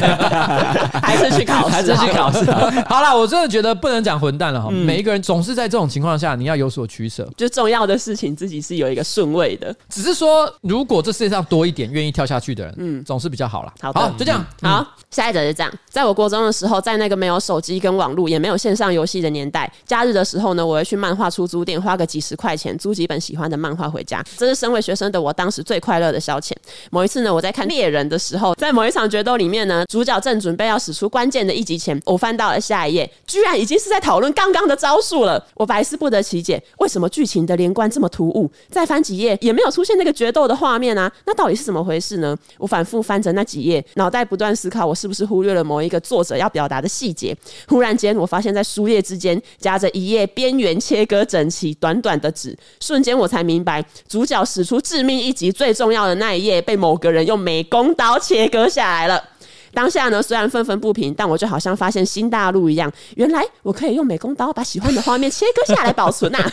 [1.03, 2.45] 还是去考试，还是去考试。
[2.87, 4.71] 好了，我真的觉得不能讲混蛋了哈。
[4.71, 7.29] 每一个人总是在这种情况下，你要有所取舍。
[7.37, 9.75] 就重要的事情，自己是有一个顺位的。
[9.89, 13.73] 只是说，如果这世界上多一点愿意跳下去的人，嗯，总是比较好了。
[13.81, 14.45] 好的，就这样。
[14.63, 24.25] 好，下一则是这样，在我国中的时候，在在那个没有手机跟网络，也没有线上游戏的年代，假日的时候呢，我会去漫画出租店花个几十块钱租几本喜欢的漫画回家。
[24.37, 26.53] 这是身为学生的我当时最快乐的消遣。
[26.91, 35.45] 某一次呢，我在看猎人的时候，在某一场决斗里面呢，主角正准备要使出关键的一击前，我翻到了下一页，居然已经是在讨论刚刚的招数了。
[35.55, 38.49] 我百思不得其解，为什么剧情的连贯这么突兀？
[38.71, 41.11] 再翻几页也没有出现那个决斗的画面啊？
[41.27, 42.37] 那到底是怎么回事呢？
[42.59, 47.35] 我反复翻着那几页，脑袋不断思考，我是不是忽略了某一个作者要表达的细节。
[47.69, 52.55] 忽然间，我发现在书页之间夹着一页边缘切割整齐、短短的纸。
[52.81, 59.31] 瞬间，我才明白，主角使出致命一击最重要的那一页被某个人用美工刀切割下来了。
[59.73, 66.53] 当下呢，虽然愤愤不平，但我就好像发现新大陆一样，原来我可以用美工刀把喜欢的画面切割下来保存呐、啊。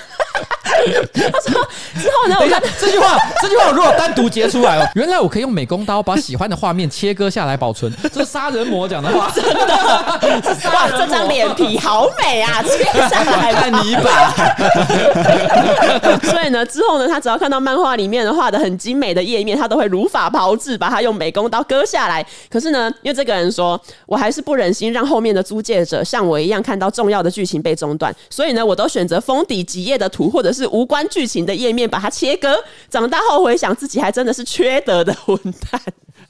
[1.31, 1.67] 他说
[2.01, 2.35] 之后呢？
[2.39, 10.21] 等一下，这句话，这句话我如果单独截出来哦，原来我可以用美工刀把喜欢的画面切割下来保存，这是杀人魔讲的话，真的。
[10.71, 14.33] 哇，这张脸皮好美啊，切下来看泥巴。
[16.31, 22.25] 所以呢，之后呢，他只要看到漫画里面的画的很精美的页面，他都会如法炮制，把它用美工刀割下来。
[22.49, 32.63] 可是呢，因为这个人说，我还是不忍心让后面的租借者像我一样看到重要的剧情被中断，所以呢，我都选择封底几页的图，或者是是无关剧情的页面把它切割。
[32.89, 35.35] 长大后回想，自己还真的是缺德的混
[35.71, 35.81] 蛋。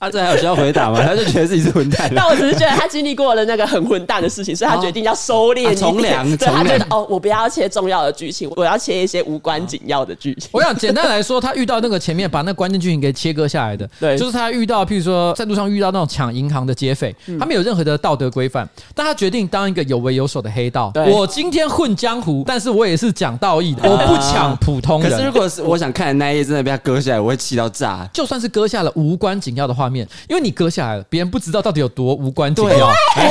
[0.02, 1.00] 他这还有需要回答吗？
[1.06, 2.12] 他就觉得自己是混蛋。
[2.16, 6.26] 但我只是觉得他经历过了那个很混蛋的事情，所以他决定要收敛、从良。
[6.38, 10.50] 对，他觉得哦，我不要切重要的剧情，我要切一些无关紧要的剧情。
[10.52, 20.92] 我想简单来说，他遇到那个前面把那关键剧情给切割下来的，对，就是他遇到，譬如说在路上遇到那种抢银行的劫匪，他没有任何的道德规范，但他决定当一个有为有守的黑道。
[20.96, 25.12] 我今天混江湖，但是我也是讲道义的，我不抢普通人。
[25.12, 28.10] 可是如果是我想看的那一页真的被他割下来，我会气到炸。
[28.12, 29.91] 就算是割下了无关紧要的画面，
[30.28, 30.72] 因为你割。
[30.72, 32.72] 下来了，别人不知道到底有多无关紧要。
[32.72, 33.22] 对啊，我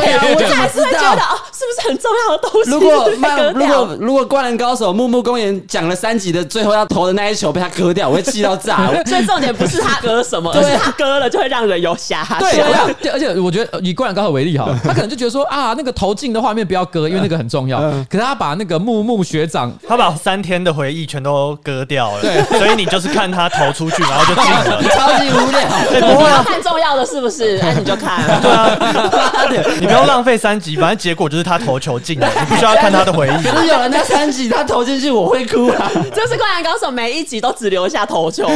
[0.55, 2.71] 还是会觉得哦，是不是很重要的东西？
[2.71, 3.09] 如果
[3.55, 8.89] 如果如果灌篮高手木木公园讲了三集的最后要投的那一球被他割掉，我会气到炸。
[9.09, 12.39] 所以重点不是他割什么，而是他割了就会让人有遐想。
[12.39, 17.81] 对，而且我觉得以灌篮高手为例哈，他可能就觉得说啊，那个投进的画面不要割，因为那个很重要。
[18.11, 22.21] 可是他把那个木木学长，他把三天的回忆全都割掉了。
[22.21, 25.71] 对，所以你就是看他投出去，然后就进了， 超级无聊。
[26.11, 27.59] 不会看重要的是不是？
[27.63, 28.21] 那你就看。
[28.43, 28.77] 对啊，
[29.81, 33.43] 你不要浪费三集，反正结果就是他投球进了， 你不需要看他的回忆。
[33.43, 35.91] 可是有人在三集他投进去，我会哭啊！
[36.15, 38.53] 就是《灌篮高手》，每一集都只留下投球，都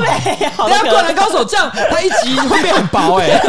[0.00, 0.08] 没
[0.40, 0.68] 有。
[0.68, 3.40] 那《灌篮高手》这样，他一集会变很薄哎，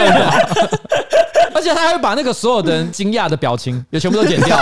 [1.56, 4.58] 而且他还会把那个所有的人惊讶的表情也全部都剪掉。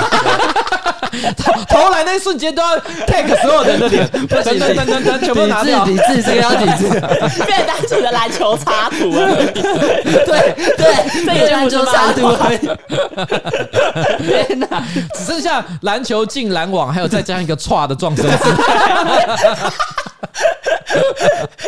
[1.38, 5.86] 投投篮那一瞬间都要 take 所有人的脸，等等等等等，全部拿掉。
[5.86, 6.90] 抵制， 这个要抵制，
[7.46, 9.36] 变单纯的篮球插图了。
[9.56, 12.60] 对对，这个篮球插图而已。
[14.48, 14.84] 天哪，
[15.16, 18.30] 只剩下篮球进篮网，还有再加上一个歘的撞声。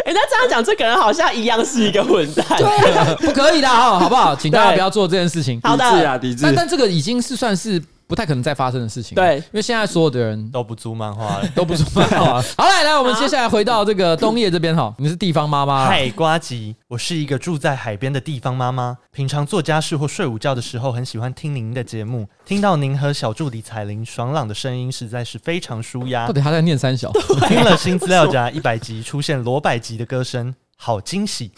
[0.06, 2.45] 哎，那这样讲，这个人好像一样是一个混蛋。
[2.58, 4.36] 对，不可以的哈，好不好？
[4.36, 5.60] 请大家不要做这件事情。
[5.63, 6.41] 好的，抵制啊，抵制。
[6.43, 7.82] 但但这个已经是算是。
[8.07, 9.15] 不太可能再发生的事情。
[9.15, 12.41] 对，因为现在所有的人都不租漫画了， 都不租漫画。
[12.57, 15.85] 好，来来，我们接下来回到这个冬叶这边哈， 你是地方妈妈。
[15.85, 22.27] 嗨，瓜吉，我是一个住在海边的地方妈妈，平常做家事或睡午觉的时候，很喜欢听您的节目。
[22.45, 26.27] 听到您和小助理彩玲爽朗的声音，实在是非常舒压。
[26.27, 27.11] 到底他在念三小？
[27.47, 31.51] 听了新资料夹一百集，出现罗百吉的歌声，好惊喜！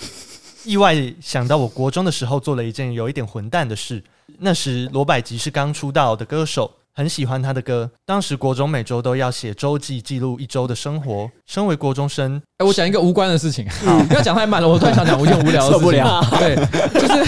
[0.63, 4.03] 意外想到我国中的时候做了一件有一点混蛋的事。
[4.39, 7.89] 那时罗百吉是刚出道的歌手，很喜欢他的歌。
[8.05, 11.29] 当时国中每周都要写周记，记录一周的生活。
[11.45, 13.67] 身为国中生，哎，我讲一个无关的事情，
[14.07, 14.69] 不要讲太慢了。
[14.69, 16.25] 我突然想讲一件无聊的事情，受不了。
[16.39, 16.55] 对，
[16.93, 17.19] 就是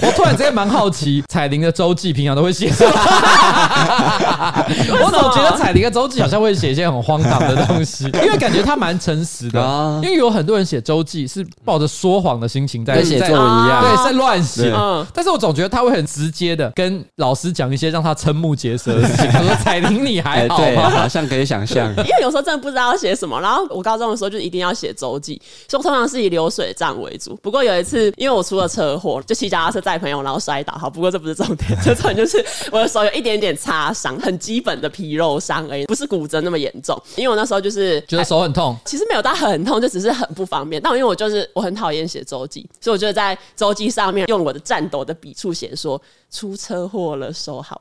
[0.00, 2.90] 我突然之间蛮好奇，彩玲的周记平常都会写什么？
[5.04, 9.60] 我总觉得彩玲的周记好像会写一些很荒唐的东西，因为感觉他蛮诚实的。
[10.02, 14.72] 因为有很多人写周记是抱着说谎的心情在写作文一样，对，在乱写。
[15.12, 19.28] 但是我总觉得他会很直接的跟老师讲一些让他瞠目结舌的事情。
[19.32, 27.34] 他说：“彩玲，你还好吗？”好像可以想象，因为有时候真的不知道要写什么，然后我高中的时候就一定要写周记，所以我通常是以流水账为主。
[27.42, 30.72] 不过有一次，因为我出了车祸，就骑脚踏车载朋友，然后摔倒。
[30.74, 37.00] 好，不过这不是重点， 这重点就是我的手有一点点擦伤，很基本的皮肉伤而已，不是骨折那么严重。
[37.16, 40.80] 因为我那时候就是觉得手很痛，其实没有到很痛，就只是很不方便。
[40.80, 47.80] 但因为我就是我很讨厌写周记，所以我就在周记上面用我的颤抖的笔触写说出车祸了，手好。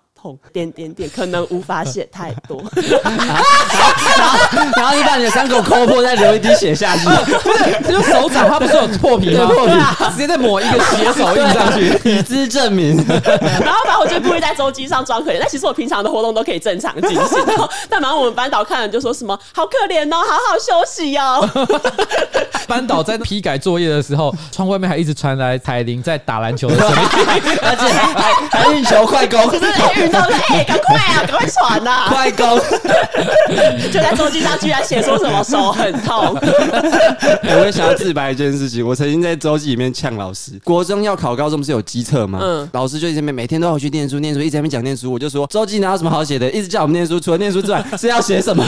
[0.53, 2.61] 点点点，可能无法写太多。
[3.03, 4.37] 然后，
[4.77, 7.05] 然后你把你的伤口抠破，再流一滴血下去。
[7.05, 9.45] 不是，就手掌，它不是有破皮吗？
[9.47, 9.73] 破皮，
[10.11, 12.97] 直接再抹一个血手印上去，以资证明。
[13.07, 15.37] 然后，反正我就故意在周记上装可怜。
[15.39, 17.45] 但其实我平常的活动都可以正常进行。
[17.89, 21.49] 但反正我们班导看了就说什么：“好可怜哦，好好休息哦。”
[22.67, 26.95] 班导在批改作业的时候，窗外面还一直传来彩铃在打篮球的声音，
[27.61, 29.41] 而且还还运球快攻。
[30.11, 30.19] 说
[30.49, 32.05] ：“哎，赶快啊， 赶快传呐！
[32.09, 32.59] 快攻！
[33.91, 36.35] 就在周记上居然写说什么手很痛。
[36.39, 40.59] 我也想要自白一件事情，我曾经在周记里面呛老师。
[40.63, 42.39] 国中要考高中不是有机测吗？
[42.41, 45.11] 嗯，老师就一直在那边每天都要去念书，念书一直在那边讲念书。
[45.11, 48.63] 我就说周记哪有什么好写的，一直叫我们念书，除了念书之外是要写什么？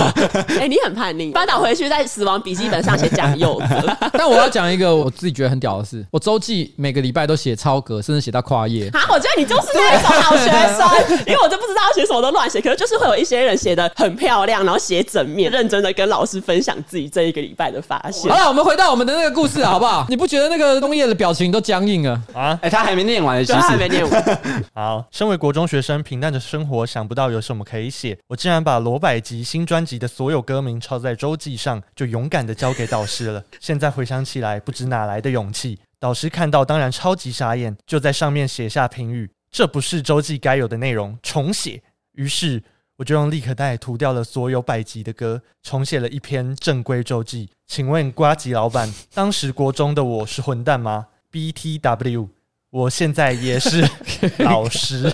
[0.59, 3.97] 哎，你很叛逆，班导回去在死亡笔记本上写讲柚子。
[4.13, 8.87] 但我要讲一个我自己觉得很屌的事，我周记每个礼拜都写超格，甚至写到跨页。
[8.93, 11.32] 啊，我觉得你就是那种好学生。
[11.33, 18.31] 因为我就不知道写什么都乱写，可是就是会有一些人写的很漂亮，然后写整面，认真的跟老师分享自己这一个礼拜的发现。
[18.31, 20.05] 好了，我们回到我们的那个故事，好不好？
[20.09, 22.57] 你不觉得那个东叶的表情都僵硬了啊？
[22.61, 24.39] 哎、欸，他还没念完，其实他还没念完。
[24.75, 33.43] 好，身为国中学生，平淡的生活想不到有什么可以写，我竟然把罗百吉新专辑的所有歌名抄在周记上，就勇敢的交给导师了。
[33.59, 35.79] 现在回想起来，不知哪来的勇气。
[35.99, 39.29] 导师看到当然超级傻眼，就在上面写下评语。
[39.53, 41.83] 这不是周记该有的内容，重写。
[42.13, 42.63] 于是
[42.97, 47.47] 我就用立可带涂掉了所有百集的歌，重写了一篇正规周记。
[47.67, 52.29] 请问瓜吉老板，当时国中的我是混蛋吗？BTW，
[52.71, 53.87] 我现在也是
[54.43, 55.13] 老师。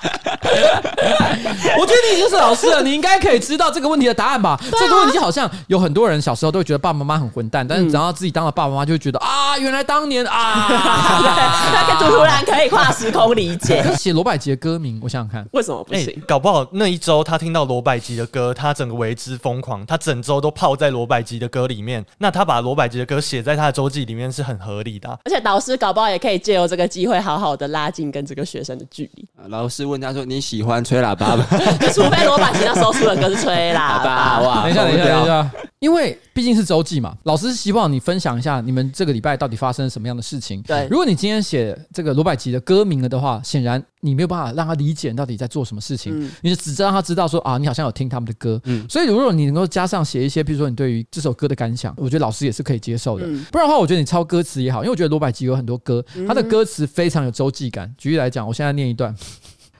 [1.78, 4.58] 我觉得你已经是老师了，你应该可以知道这个问题的答案吧？
[4.78, 10.66] 这个问题好像有很多人小时候都会觉得爸爸妈妈很混蛋，但是等到自己当了爸爸妈妈，就会觉得啊，原来当年啊，
[11.72, 13.82] 那个突然可以跨时空理解。
[13.96, 16.22] 写罗百吉的歌名，我想想看，为什么不行？
[16.26, 22.04] 搞不好那一周他听到罗百吉的歌，他整个为之疯狂，他整周都泡在罗百吉的歌里面。
[22.18, 25.08] 那他把罗百吉的歌写在他的周记里面是很合理的。
[25.24, 29.26] 而且导师搞不好也可以借由这个机会，好好的拉近跟这个学生的距离。
[29.48, 31.44] 老师问他说：“你喜欢吹喇叭吗？”
[31.92, 34.62] 除非罗百吉那时候出的歌是吹喇叭， 哇！
[34.62, 35.50] 等一下，等一下，等一下，
[35.80, 40.62] 因为毕竟是周记嘛，老师希望你分享一下你们这个礼拜到底发生了什么样的事情。
[40.62, 48.60] 对，如果你今天写这个罗百吉的歌名了的话，显然你没有办法让他理解到底在做什么事情，嗯、你只知道他知道说啊，你好像有听他们的歌。
[48.64, 53.26] 嗯，所以如果你能够加上写一些，比如说你对于这首歌的感想，我觉得老师也是可以接受的。
[53.26, 57.92] 嗯、不然的话，我觉得你抄歌词也好，因为我觉得罗百吉有很多歌，他的歌词非常有周记感。
[57.96, 59.14] 举例来讲，我现在念一段。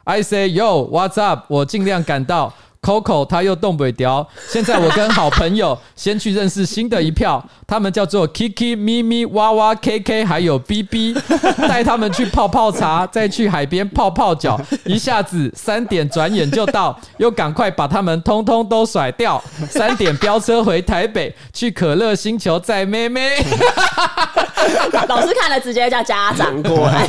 [0.04, 1.44] I say yo, what's up？
[1.48, 2.52] 我尽量赶到。
[2.82, 4.26] Coco 他又动北调。
[4.48, 11.14] 现在我跟好朋友 先去认识新的一票，他们叫做 Kiki、咪咪、哇哇、KK，还有 BB，
[11.68, 19.42] 带他们去泡泡茶， 再去海边泡泡脚，一下子三点，转眼就到，又赶快把他们通通都甩掉。
[19.68, 23.36] 三点飙车回台北，去可乐星球载妹妹。
[25.08, 27.06] 老师看了直接叫家长过来。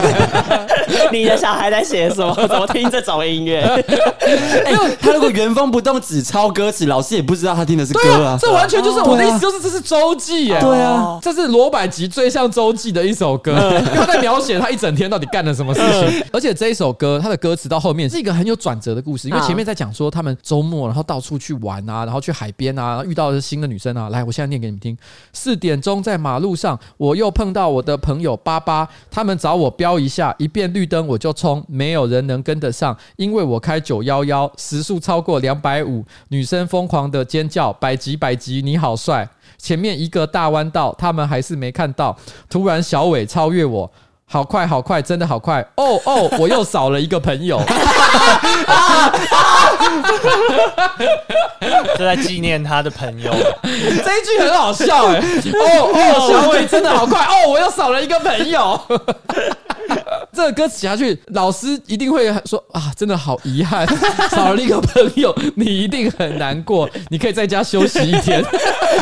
[1.11, 2.33] 你的小孩在写什么？
[2.47, 3.61] 怎么听这种音乐？
[3.61, 8.31] 哎、欸，他如果原封不动只抄歌词，老师也不知道他听的是歌啊。
[8.31, 10.59] 啊这完全就是我的意思，就是这是周记耶。
[10.61, 16.23] 对啊，这是罗百吉最像周记的一首歌，因为 他在描写他一整天到底干了什么事情。
[16.31, 24.09] 而且这一首歌，它的歌词到后面是一个很有转折的故事，因为前面在讲说他们周末然后到处去玩啊，然后去海边啊，遇到的是新的女生啊。
[24.09, 24.97] 来，我现在念给你们听：
[25.33, 39.27] 四点钟在马路上，我又碰到我的朋友巴巴，他们找我飙一下，一变绿灯我就冲，没有人能跟得上，因为我开九幺幺，时速超过两百五，女生疯狂的尖叫，百吉百吉，你好帅！
[39.57, 42.17] 前面一个大弯道，他们还是没看到，
[42.49, 43.91] 突然小伟超越我。
[44.25, 45.59] 好快，好快，真的好快！
[45.75, 47.61] 哦哦，我又少了一个朋友。
[51.97, 53.29] 就在纪念他的朋友。
[53.61, 55.19] 这一句很好笑哎！
[55.19, 57.25] 哦哦，小伟真的好快！
[57.25, 58.79] 哦，我又少了一个朋友。
[60.33, 63.87] 这个歌词下去，老师一定会说啊，真的好遗憾，
[64.31, 66.89] 少了一个朋友，你一定很难过。
[67.09, 68.43] 你可以在家休息一天。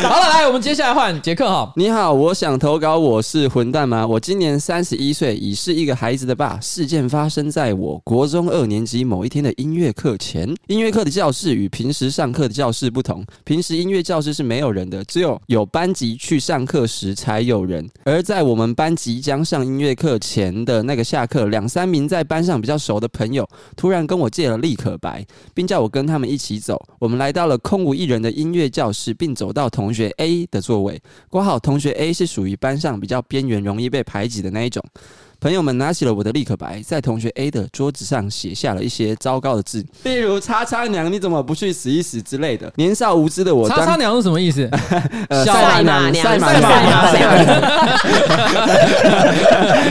[0.02, 1.72] 好了，来，我们接下来换杰克哈。
[1.76, 4.06] 你好，我想投稿，我是混蛋吗？
[4.06, 6.58] 我今年三十一岁，已是一个孩子的爸。
[6.60, 10.52] 事件发生在我国中二年级某一天的音乐课前。
[10.68, 17.88] 音乐课的教室与平时上课的教室不同，平时音乐教室是没有人的，只有有班级去上课时才有人。
[18.04, 23.46] 而在我们班即将上音乐课前的那个下下课，两三名在班上比较熟的朋友
[23.76, 26.82] 突然跟我借了立可白，并叫我跟他们一起走。
[26.98, 30.98] 我们来到了空无一人的音乐教室，并走到同学 A 的座位。
[31.28, 34.82] 括号同学 A 是属于班上比较边缘、容易被排挤的那一种。
[35.40, 42.70] 朋友们拿起了我的立可白，在同学 A 的桌子上写下了一些糟糕的字，例如“叉叉娘，你怎么不去死一死”之类的。
[42.76, 44.68] 年少无知的我，叉叉娘是什么意思？
[45.46, 47.58] 赛马娘，赛马娘，赛马娘。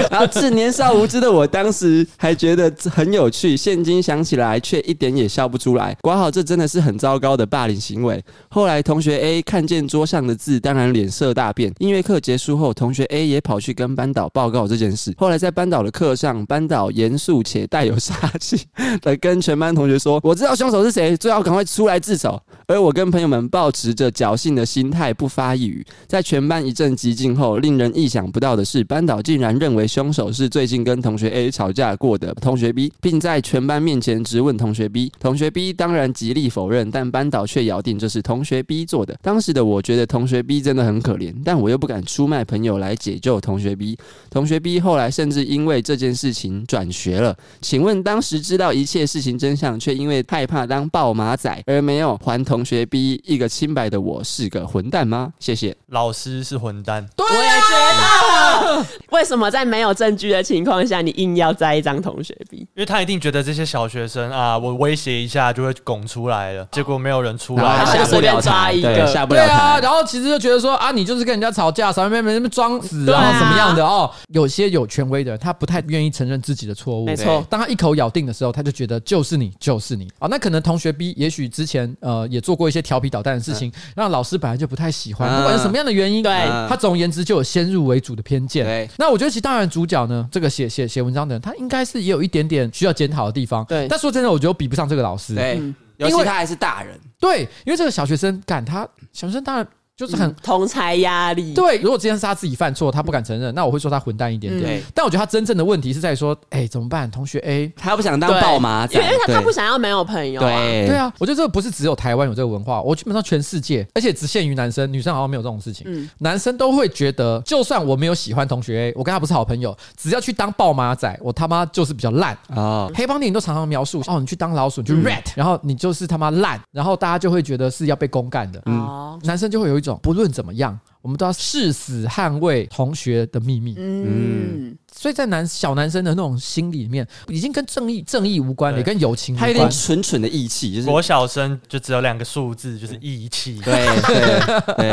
[0.12, 5.98] 然后是年少无知的我，当时还觉得很有趣，现今想起来却一点也笑不出来。
[6.02, 8.24] 管好这真的是很糟糕的霸凌行为。
[8.50, 11.74] 后来同学 A 看见桌上的字，当然脸色大变。
[11.80, 15.12] 音乐课结束后，同学 A 也跑去跟班导报告这件事。
[15.18, 15.39] 后来。
[15.40, 18.60] 在班导的课上，班导严肃且带有杀气
[19.02, 25.84] 的跟全班同学说：“我知道凶手是谁，最好赶快出来自首。”而我跟朋友们抱持着侥幸的心态，不发一语。
[26.06, 35.12] 在全班一阵寂静后，令人意想不到的是，班导竟然认为凶手是最近跟同学 A 吵架过的同学 B，并在全班面前质问同学 B。
[35.20, 39.18] 同学 B 当然极力否认，但班导却咬定这是同学 B 做的。
[39.24, 43.98] 当时的我觉得同学 B 真的很可怜，但我又不敢出卖朋友来解救同学 B。
[44.30, 47.36] 同学 B 后来甚至因为这件事情转学了。
[47.62, 55.34] 请问当时知道一切事情真相，却因为害怕当报马仔而没有还同学 B 一个清白的我是个混蛋吗？
[55.40, 55.76] 谢谢。
[55.88, 57.08] 老师是混蛋。
[57.16, 58.86] 对啊，我也觉得。
[59.12, 62.58] 为什么在没有证据的情况下，你硬要摘一张同学 B？
[62.58, 66.68] 因为他一定觉得这些小学生啊，我威胁一下就会拱出来了。
[66.72, 69.48] 结果没有人出来，他就随便抓一个，下不了台。
[69.48, 74.10] 对啊，然后其实就觉得说啊，你就是跟人家吵架，少妹妹那边装死啊，怎么样的哦？
[74.30, 77.06] 有些有权威的，他不太愿意承认自己的错误。
[77.06, 80.28] 没错，当他一口咬定的时候，他就觉得就是你，就是你啊。
[80.30, 85.30] 那可能同学 B 也许之前呃也做过一些调皮捣蛋的事情，让老师本来就不太喜欢。
[85.38, 86.32] 不管是什么样的原因，对
[86.68, 88.66] 他总而言之就有先入为主的偏见。
[88.66, 93.66] 对，那我觉得其实当然主角呢，这个写写写文章的人，他应该是也有一点点需要检讨的地方。
[93.66, 95.36] 对，但说真的，我觉得我比不上这个老师。
[95.36, 95.62] 对，
[95.98, 97.00] 尤其他还是大人。
[97.20, 99.68] 对，因为这个小学生，干他小学生当然。
[100.00, 101.54] 就是很同才压力。
[101.54, 104.64] 对，如果今天是他自己犯错，他不敢承认，那我会说他混蛋一点点。
[104.64, 107.12] 对，但我觉得他真正的问题是在说，哎，怎么办？
[107.12, 110.40] 同学 A 他不想当爆马仔，因为他他不想要没有朋友。
[110.40, 115.86] 对对啊，我觉得这个不是只有台湾有这个文化，我基本上全世界，而且只限于男生，女生好像没有这种事情。
[115.90, 122.90] 嗯，男生都会觉得，就算我没有喜欢同学 A，我跟他不是好朋友，只要去当爆马仔，我他妈就是比较烂啊。
[122.96, 128.62] 黑帮电影都常常描述，哦，你去当老鼠，你去 rat，然后你就是他妈烂，然后大家就会觉得是要被公干的。
[128.66, 130.80] 嗯，男生就会有一种不论怎么样。
[131.02, 133.74] 我们都要誓死捍卫同学的秘密。
[133.78, 140.76] 嗯，所以在男小男生的那种心里面，已经跟正义正义无关了，也跟友情无关，还有点蠢蠢的义气。
[140.76, 143.62] 就是国小生就只有两个数字，就是义气。
[143.64, 144.88] 对对对，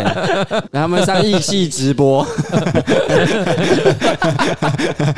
[0.71, 2.25] 让 他们上义气直播。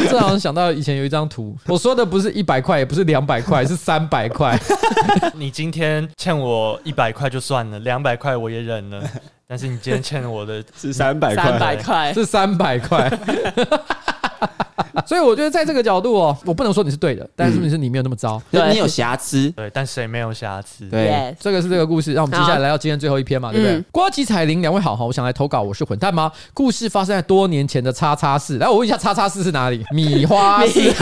[0.09, 4.59] 这好像想到以前有一张图，我说的不是一百块，也不是两百块，是三百块。
[5.37, 9.05] 你今天欠我一百块就算了，两百块我也忍了。
[9.51, 13.11] 但是你今天欠我的是三百块，三百块是三百块。
[15.07, 20.85] 所以我觉得在这个角度哦，我不能说你是对的，但是你是你没有那么糟，对，你有瑕疵，对，但谁没有瑕疵？
[20.89, 22.13] 对，这个是这个故事。
[22.13, 23.81] 让我们接下来来到今天最后一篇嘛，对不对？
[23.93, 26.31] 瓜吉彩铃两位好好，我想来投稿，我是混蛋吗？
[26.53, 29.85] 故事发生在多年前的叉叉市，来我问一下叉叉市是哪里？
[29.93, 30.93] 米花市。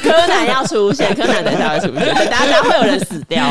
[0.00, 3.46] 柯南要出现，柯南等一下会出现，等大家会有人死掉。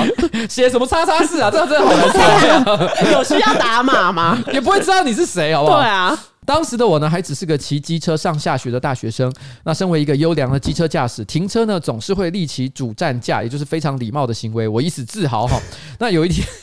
[0.50, 1.50] 写什么叉叉市啊？
[1.52, 3.12] 这个真的好难猜。
[3.12, 4.38] 有需要打码吗？
[4.54, 5.78] 也不会知道你是谁，好不好？
[5.82, 6.18] 对啊。
[6.46, 9.32] 当时的我呢，还只是个骑机车上下学的大学生。
[9.64, 15.60] 那身为一个优良的机车驾驶，停车呢总是会立起主战架，也就是非常礼貌的行为，我以此自豪哈。
[16.00, 16.48] 那有一天。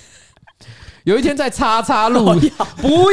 [1.07, 2.24] 有一天在叉叉路，
[2.83, 3.12] 不用，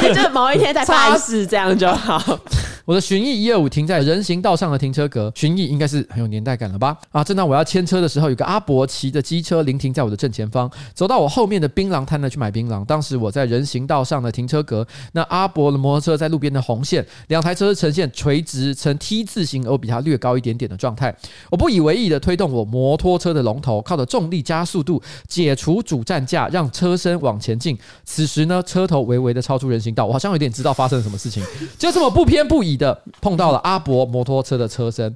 [0.00, 2.38] 对，就某一天在巴士这样就好。
[2.84, 6.96] 我的巡弋一二五停在人行道上的停车格，巡弋应该是很有年代感了吧？
[7.10, 12.84] 啊，正当我要牵车的时候，有个阿伯骑着机车临停在我的正前方，走到我后面的槟榔摊呢去买槟榔。
[12.84, 21.14] 当时我在人行道上的停车格，那阿伯的摩托车在路边的红线，两台车呈现垂直呈 T 字形，而我比他略高一点点的状态。
[21.50, 27.14] 我不以为意的推动我摩托车的龙头，靠着重力加速度解除主战架，让车身。
[27.24, 31.42] 往前进，此时呢，车头微微的超出人行道，我好像有点知道发生了什么事情，
[31.78, 35.14] 就这么不偏不倚的碰到了阿伯摩托车的车身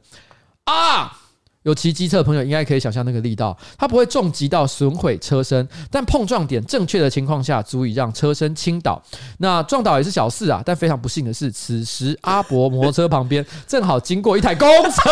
[0.65, 1.19] 啊！
[1.65, 9.03] 有骑机车的朋友应该可以想象那个力道，它不会重击到损毁车身，但碰撞点正确的情况下，足以让车身倾倒。
[9.39, 15.11] 那撞倒也是小事啊，但非常不幸的是，此时阿伯摩托车旁边正好经过一台公车，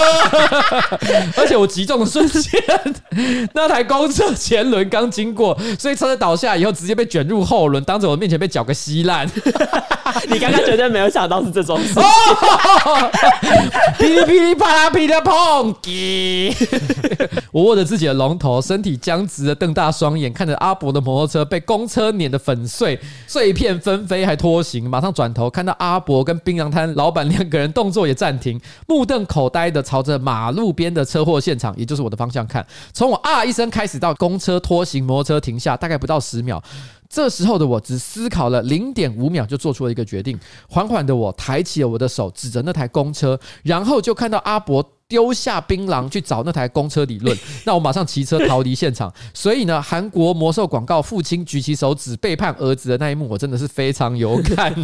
[1.36, 2.62] 而且我击中的瞬间，
[3.52, 9.28] 那台公车前轮刚经过，所以车子倒下以后直接被卷入后轮，当着我面前被搅个稀烂。
[10.28, 11.92] 你刚刚绝对没有想到是这种事，
[13.98, 15.74] 噼里噼里啪啦噼里砰！
[17.52, 24.88] 我握着自己的龙头，身体僵直的瞪大双眼，看着阿伯的摩托车被公车碾得粉碎，碎片纷飞，还拖行。
[24.88, 32.66] 马上转头看到阿伯跟槟榔摊老板两个人动作也暂停，目瞪口呆的朝着马路边的车祸现场，也就是我的方向看。
[32.92, 36.62] 从我啊一声开始到公车拖行，摩托车停下，大概不到十秒。
[37.08, 40.36] 这时候的我只思考了零点五秒，就做出了一个决定。
[40.68, 47.36] 缓缓的我抬起了我的手，指着那台公车，然后就看到阿伯丢下槟榔去找那台公车理论。
[47.64, 49.12] 那我马上骑车逃离现场。
[49.32, 54.74] 所以呢，韩国魔兽广告父亲举起手指背叛儿子的那一幕，我真的是非常有感。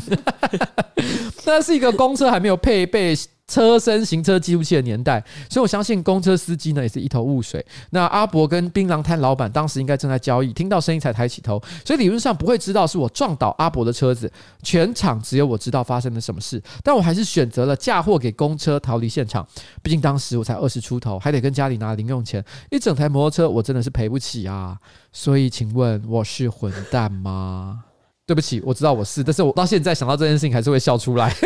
[1.44, 3.14] 那是一个公车还没有配备。
[3.48, 7.64] 车身行车记录器的年代，所以我相信公车司机呢也是一头雾水。
[7.90, 14.30] 那阿伯跟槟榔摊老板当时应该正在交易，听到声音才抬起头，所以理论上不会知道是我撞倒阿伯的车子。
[14.62, 19.46] 全场只有我知道发生了什么事，但我还是选择了嫁祸给公车，逃离现场。
[19.82, 24.78] 毕竟当时我才二十出头，还得跟家里拿零用钱，一整台摩托车我真的是赔不起啊。
[25.12, 27.84] 所以请问我是混蛋吗？
[28.26, 31.34] 对不起，我知道我是，但是我到现在想到这件事情还是会笑出来。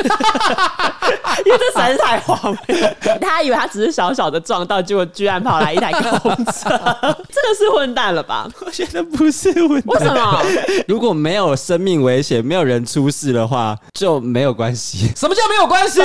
[1.45, 2.77] 因为这实在是太荒谬，
[3.20, 6.70] 他以为他只是小小的撞到，结果居然跑来一台公车，
[7.29, 8.49] 这个是混蛋了吧？
[8.64, 9.85] 我觉得不是混蛋。
[9.87, 10.43] 为什么？
[10.89, 15.12] 如果没有生命危险，没有人出事的话，就没有关系。
[15.14, 16.01] 什么叫没有关系？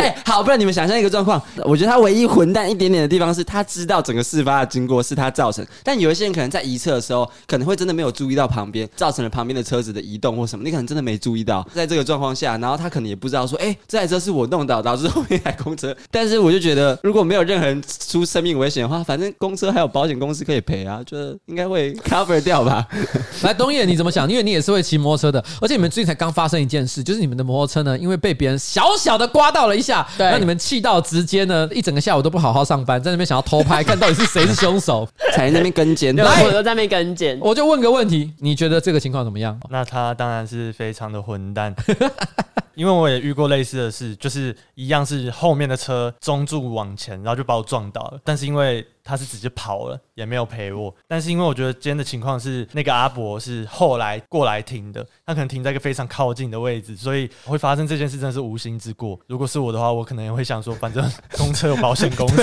[0.00, 15.96] 哎，好，不然你们想象一个状况，我觉得他唯一混蛋一点点的地方是他知道整个事发的经过是他造成，但有一些人可能在移车的时候，可能会真的没有注意到旁边，造成了旁边的车子的移动或什么，你可能真的没注意到，在这个状况下，然后他可能也不知道说，哎，这台车是我弄倒，导致后面一台公车。
[16.10, 22.84] 但是我就觉得，如果没有任何人出生命危险的话，反正公车还有保险公司可以赔啊，就是应该会 cover 掉吧。
[23.42, 24.28] 来，东野你怎么想？
[24.28, 36.16] 因为你也是会骑摩托车的，而且你们最近才刚发生一件事，就是你们的摩托车呢，因为被别人小小的刮到了一下，让你们气到直接呢一整个下午都不好好上班，在那边想要偷拍，看到底是谁是凶手，才在那边跟监。
[36.16, 37.38] 来，我都在那边跟监。
[37.40, 39.58] 我就问个问题，你觉得这个情况怎么样？
[39.76, 41.74] 那他当然是非常的混蛋。
[42.74, 48.18] 因为我也遇过类似的事，就是一样是后面的车中柱往前，然后就把我撞倒了。
[48.24, 50.92] 但是因为他是直接跑了，也没有陪我。
[51.06, 59.16] 但是因为我觉得今天的情况是，那个阿伯是后来过来停的，他可能停在一个非常靠近的位置，所以会发生这件事真的是无心之过。
[59.28, 62.42] 如果是我的话，我可能也会想说，反正公车有保险公司。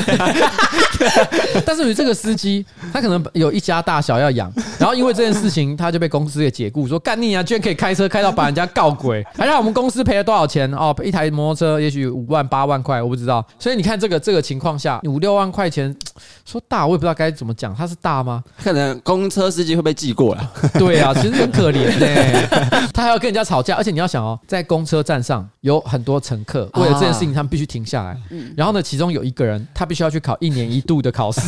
[1.66, 4.50] 但是你这个司机，他可能有一家大小要养，
[4.80, 10.96] 然后因为这件事情，他就被公司给解雇，说干你啊，居然可以开车开到把人家告鬼，还让我们公司赔了多少钱哦？
[11.04, 13.46] 一台摩托车也许五万八万块，我不知道。
[13.60, 15.94] 所以你看这个这个情况下，五六万块钱。
[16.54, 18.44] 说大，我也不知道该怎么讲，他是大吗？
[18.64, 20.52] 可能公车司机会被记过了。
[20.78, 22.48] 对啊，其实很可怜呢、欸。
[22.94, 28.16] 他还要跟人家吵架，而且你要想哦，在公车站上有很多乘客，为了这件事情，他们必须停下来。
[28.56, 31.42] 然后呢，其中有一个人，他必须要去考一年一度的考试。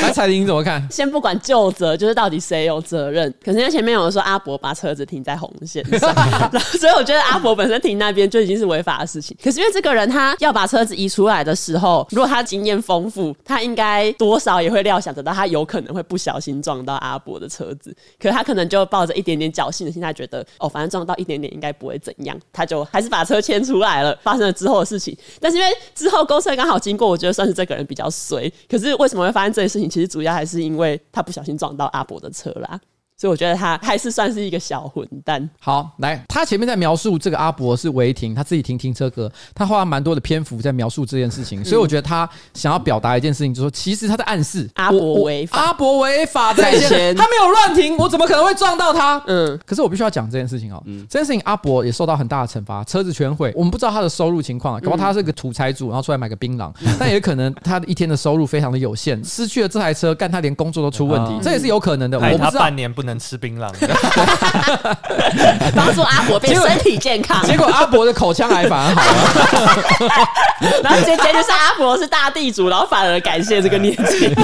[0.00, 0.88] 来，彩玲你怎么看？
[0.90, 3.30] 先不管旧责，就是到底谁有责任。
[3.44, 6.14] 可是因为前面有人说阿伯把车子停在红线上，
[6.80, 9.36] 所以我觉得阿伯本身停那边就已经是违法的事情。
[9.44, 17.94] 可是因为这个人他要把车子移出来的时候，如果他经验丰富，他应该多少也会料想得到，他有可能会不小心撞到阿伯的车子。
[18.18, 24.18] 可是他可能就抱着一点点侥幸的心态，觉得哦，反正撞到一点点应该不会怎样，他就还是把车牵出来了。
[24.22, 28.50] 发生了之后的事情，但是因为之后公车刚好经过，我觉得算是这个人比较衰。
[28.68, 29.88] 可是为什么会发生这些事情？
[29.88, 32.80] 其实主要还是因为他不小心撞到阿伯的车啦。
[33.22, 35.48] 所以我觉得他还是算是一个小混蛋。
[35.60, 41.64] 好，来，他前面在描述这个阿伯是违停，他自己停停车格，他花了蛮多的篇幅在描述这件事情。
[41.64, 49.22] 所以我觉得他想要表达一件事情，就是说，其实他在暗示阿伯违法，阿伯违法在先，他没有乱停，我怎么可能会撞到他？
[49.28, 50.82] 嗯，可是我必须要讲这件事情哦。
[50.86, 53.52] 嗯，这件事情阿伯也受到很大的惩罚，车子全毁。
[53.54, 62.18] 我们不知道他的收入情况，搞不好他是个土财主，然后出来买个槟榔，但也可能他一天的收入非常的有限，失去了这台车，干他连工作都出问题，这也是有可能的。
[62.18, 63.70] 我不知道半年不能吃槟榔。
[65.74, 70.28] 帮助阿伯变身体健康，结果阿伯的口腔癌反而好了。
[70.82, 74.30] 然后结结就是阿伯是大地主，然后反而感谢这个念经。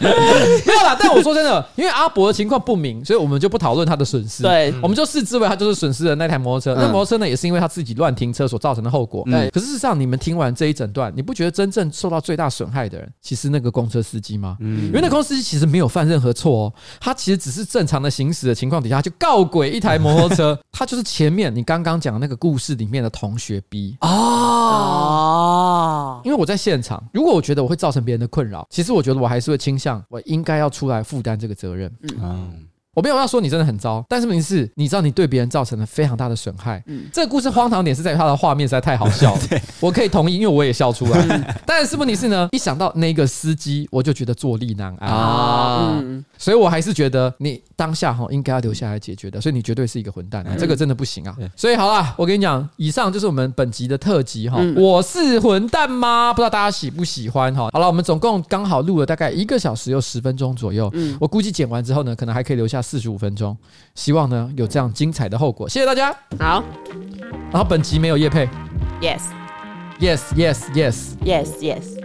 [0.00, 4.42] 没有啦，但我说真的，因为阿伯的情况不明，所以我们就不讨论他的损失。
[4.42, 6.74] 对，我们就视之为他就是损失了那台摩托车。
[6.74, 9.22] 那摩托车呢，也是因为他自己乱停车所造成的后果。
[9.26, 14.56] 对，可是事实上，你们听完这一整段，你不觉得真正受到最大损害的人，其实那个公车司机吗？
[14.60, 17.14] 嗯，因为那公车司机其实没有犯任何错哦，他。
[17.22, 25.20] 其实只是正常的行驶的情况底下，就告鬼一台摩托车， 他就是前面你刚刚讲的那个故事里面的同学 B 哦。
[26.24, 31.92] 因为我在现场，如果我觉得我会造成别人的困扰，其实我觉得我还是会倾向我应该要出来负担这个责任。
[32.20, 32.66] 嗯。
[32.94, 36.82] 我没有要说你真的很糟，但是问题是，你知道你对别人造成了非常大的损害。
[36.86, 39.40] 嗯，这个故事荒唐点是在于它的画面实在太好笑了。
[39.80, 41.54] 我可以同意，因为我也笑出来。
[41.64, 46.00] 但是问题是呢，一想到那个司机，我就觉得坐立难安啊。
[46.02, 49.40] 嗯，所以我还是觉得你当下哈应该要留下来解决的。
[49.40, 51.34] 所以你绝对是一个混蛋啊，这个真的不行啊。
[51.56, 54.60] 所以好啦，我跟你讲，以上就是我们本集的特辑哈。
[54.76, 56.30] 我是混蛋吗？
[56.34, 57.70] 不知道大家喜不喜欢哈。
[57.72, 60.90] 好了，我们总共刚好录了大概一个小时又十分钟左右。
[60.92, 62.81] 嗯，我估计剪完之后呢，可能还可以留下。
[62.82, 63.56] 四十五分钟，
[63.94, 65.68] 希望呢有这样精彩的后果。
[65.68, 66.12] 谢谢大家。
[66.38, 66.62] 好，
[67.50, 68.48] 然后本集没有叶配。
[69.00, 69.20] Yes,
[70.00, 71.98] yes, yes, yes, yes, yes。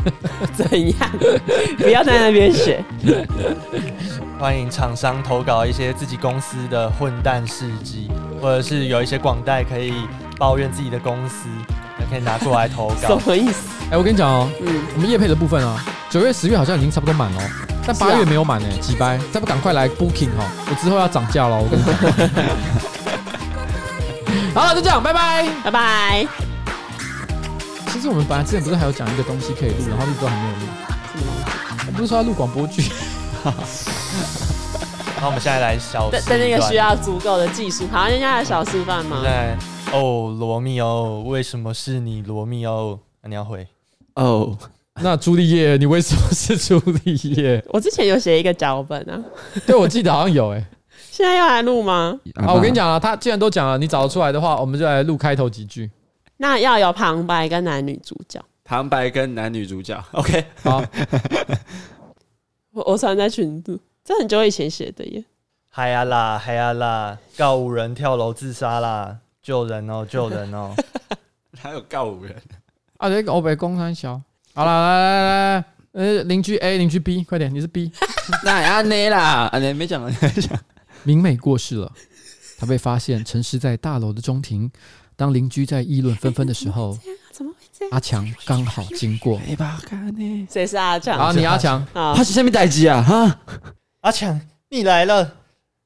[0.56, 0.66] 怎
[0.98, 1.10] 样？
[1.78, 2.82] 不要在那边选。
[4.38, 9.92] 欢迎厂商投稿一些自己公司的混蛋事迹，或者是有一些广代可以
[10.38, 13.18] 抱怨自己的公司，也可以拿出来投稿。
[13.18, 13.68] 什么意思？
[13.90, 17.42] 哎，我跟你讲哦，嗯，我们业配的部分啊，九月、十月好像已经差不多满了。
[17.86, 19.18] 但八月没有满呢，几掰？
[19.32, 21.94] 再不赶快来 booking 哈，我之后要涨价了，我跟你讲。
[24.54, 26.26] 好了，就这样，拜拜，拜拜。
[27.92, 30.60] 其实我们本来之前不是还有讲一个东西可以录，然后录都还没有录。
[31.16, 31.36] 什么东
[31.78, 31.86] 西？
[31.88, 32.90] 我不是说要录广播剧。
[35.16, 37.88] 然后我们现在来小，但那个需要足够的技术。
[37.92, 39.20] 好，人家来小示范吗？
[39.22, 39.56] 对。
[39.92, 42.98] 哦，罗密欧，为什么是你，罗密欧？
[43.22, 43.66] 那你要回。
[44.14, 44.56] 哦。
[45.02, 47.64] 那朱丽叶，你为什么是朱丽叶？
[47.72, 49.20] 我之前有写一个脚本啊，
[49.66, 50.66] 对，我记得好像有诶、欸。
[51.10, 52.18] 现在要来录吗？
[52.34, 55.90] 啊，我跟你讲啊，他既然都讲了，你找得出来的话，我们就来录开头几句。
[56.36, 60.84] 那要有旁白跟男女主角，旁白跟男女主角，OK，好。
[62.72, 65.24] 我我传在群组，这很久以前写的耶。
[65.70, 69.18] 嗨呀啦，嗨呀啦，告五人跳楼自杀啦，
[69.50, 70.72] 救人哦，救人哦。
[71.60, 72.36] 还有告五人
[72.98, 73.08] 啊？
[73.08, 74.22] 这个欧北公三小。
[74.54, 77.90] 好了，来来来，呃，邻居 A，邻居 B，快点，你是 B，
[78.44, 80.56] 那阿内啦，阿内没讲了，没讲。
[81.02, 81.90] 明美过世了，
[82.60, 84.70] 她被发现沉尸在大楼的中庭。
[85.16, 86.96] 当邻居在议论纷纷的时候，
[87.32, 87.90] 怎么会这样？
[87.90, 89.40] 阿强刚好经过。
[90.48, 91.18] 谁是阿强？
[91.18, 93.02] 啊，你阿强，他是下面待机啊？
[93.02, 93.40] 哈，
[94.02, 95.38] 阿强，你来了。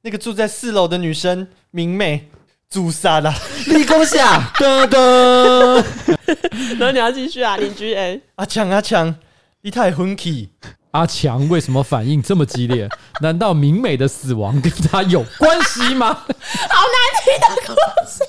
[0.03, 2.29] 那个住在四楼的女生明美
[2.69, 3.35] 自杀啦，
[3.67, 5.85] 立功下， 噔噔。
[6.79, 9.15] 然后你要继续啊，邻居 A，阿强阿强，
[9.62, 10.51] 你太混气。
[10.95, 12.88] 阿强为什么反应这么激烈？
[13.20, 16.07] 难道明美的死亡跟他有关系吗？
[16.14, 17.74] 好难听的故
[18.09, 18.22] 事。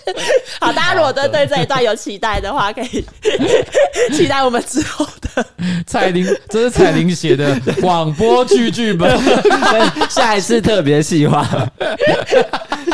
[0.59, 3.05] 好，大家如果对对这一段有期待的话，可以
[4.11, 5.45] 期待我们之后的
[5.86, 9.16] 彩玲，这是彩玲写的广播剧剧本，
[10.09, 11.47] 下一次特别细化。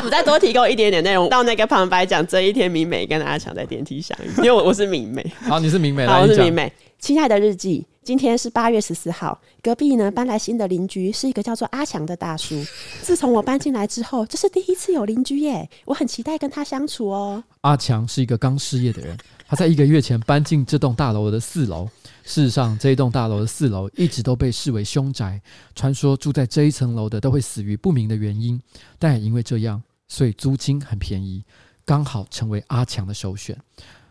[0.09, 5.26] 再多提供一点点内容，到那个旁白讲这一天，明美跟阿强在电梯相遇，因为我我是明美。
[5.47, 6.69] 好，你是明美，好，我是明美。
[7.02, 12.64] 亲爱的日记，今天是八月十四号，隔壁呢搬来新的邻居，是一个叫做阿强的大叔。
[13.02, 17.43] 自从我搬进来之后，这是第一次有邻居耶，我很期待跟他相处哦。
[17.62, 21.89] 阿强是一个刚失业的人，他在一个月前搬进这栋大楼的四楼。
[22.24, 25.41] 事实上，这一栋大楼的四楼一直都被视为凶宅，
[25.74, 28.62] 传说住在这一层楼的都会死于不明的原因。
[28.99, 31.43] 但也因为这样，所以租金很便宜，
[31.84, 33.58] 刚好成为阿强的首选。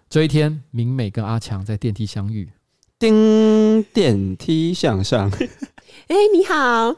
[0.09, 2.51] 这一天，明美跟阿强在电梯相遇。
[3.01, 5.31] 叮，电梯向上。
[5.31, 5.49] 哎、
[6.09, 6.95] 欸，你好，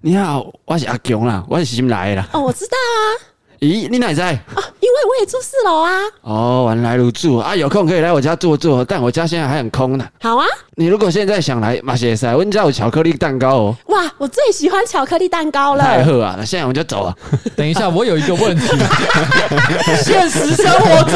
[0.00, 2.28] 你好，我是阿强啦，我是新来的啦。
[2.32, 3.33] 哦，我知道啊。
[3.60, 4.32] 咦，你哪里在？
[4.32, 5.92] 啊，因为我也住四楼啊。
[6.22, 10.06] 哦，原来如此啊，有空可以来我家坐坐，但我家现在还很空呢。
[10.20, 10.44] 好啊，
[10.76, 13.76] 你如果现在想来，马歇塞，我家有巧克力蛋糕哦。
[13.86, 15.84] 哇，我最喜欢巧克力蛋糕了。
[15.84, 17.14] 太好啊，那现在我们就走了。
[17.56, 18.66] 等一下，我有一个问题，
[20.04, 21.12] 现实生活中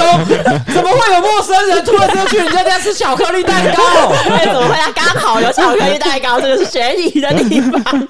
[0.72, 3.82] 怎么会有陌生人突然就去人家家吃巧克力蛋糕？
[4.30, 4.74] 哎，怎么会？
[4.74, 7.72] 啊刚好有巧克力蛋糕，这个是悬疑的地方，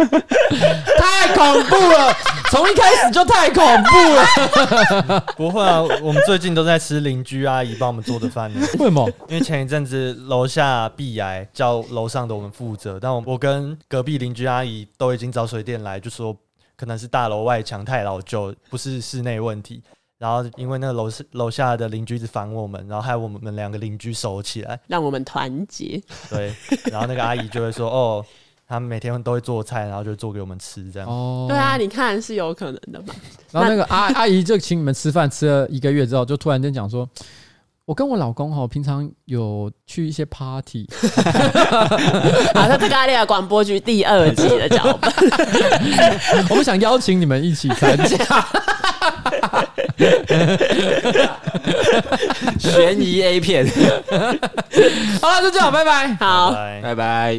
[0.99, 2.14] 太恐怖了。
[2.51, 5.21] 从一开始就太恐怖了。
[5.37, 8.61] 不会啊，我们最近都在吃邻居阿姨帮我们做的饭呢。
[8.79, 9.09] 为什么？
[9.29, 16.35] 因为前一阵子楼下壁癌叫楼上的我们负责，但我我跟隔壁邻居阿姨都已经找水电来，就说
[16.77, 19.83] 可能是大楼外墙太老旧，不是室内问题。
[20.19, 26.03] 然后因为那个楼楼下的邻居一直烦我们，然后害我们两个邻居熟起来，让我们团结。
[26.31, 26.53] 对，
[26.91, 28.25] 然后那个阿姨就会说：“哦。”
[28.69, 31.09] 他们每天都会做菜，然后就做给我们吃，这样。
[31.09, 33.14] 哦，对啊，你看是有可能的嘛。
[33.51, 37.09] 然后那个阿 阿姨就请你们吃饭，吃了一个月之后，就突然间讲说
[37.87, 40.87] ：“我跟我老公哈，平常有去一些 party。
[42.55, 45.11] ”好，那这个阿丽亚广播剧第二季的脚本，
[46.51, 48.47] 我们想邀请你们一起参加。
[52.59, 53.66] 悬疑 A 片。
[55.23, 56.14] 好了，就这样，拜拜。
[56.16, 56.83] 好，拜拜。
[56.83, 57.37] 拜拜。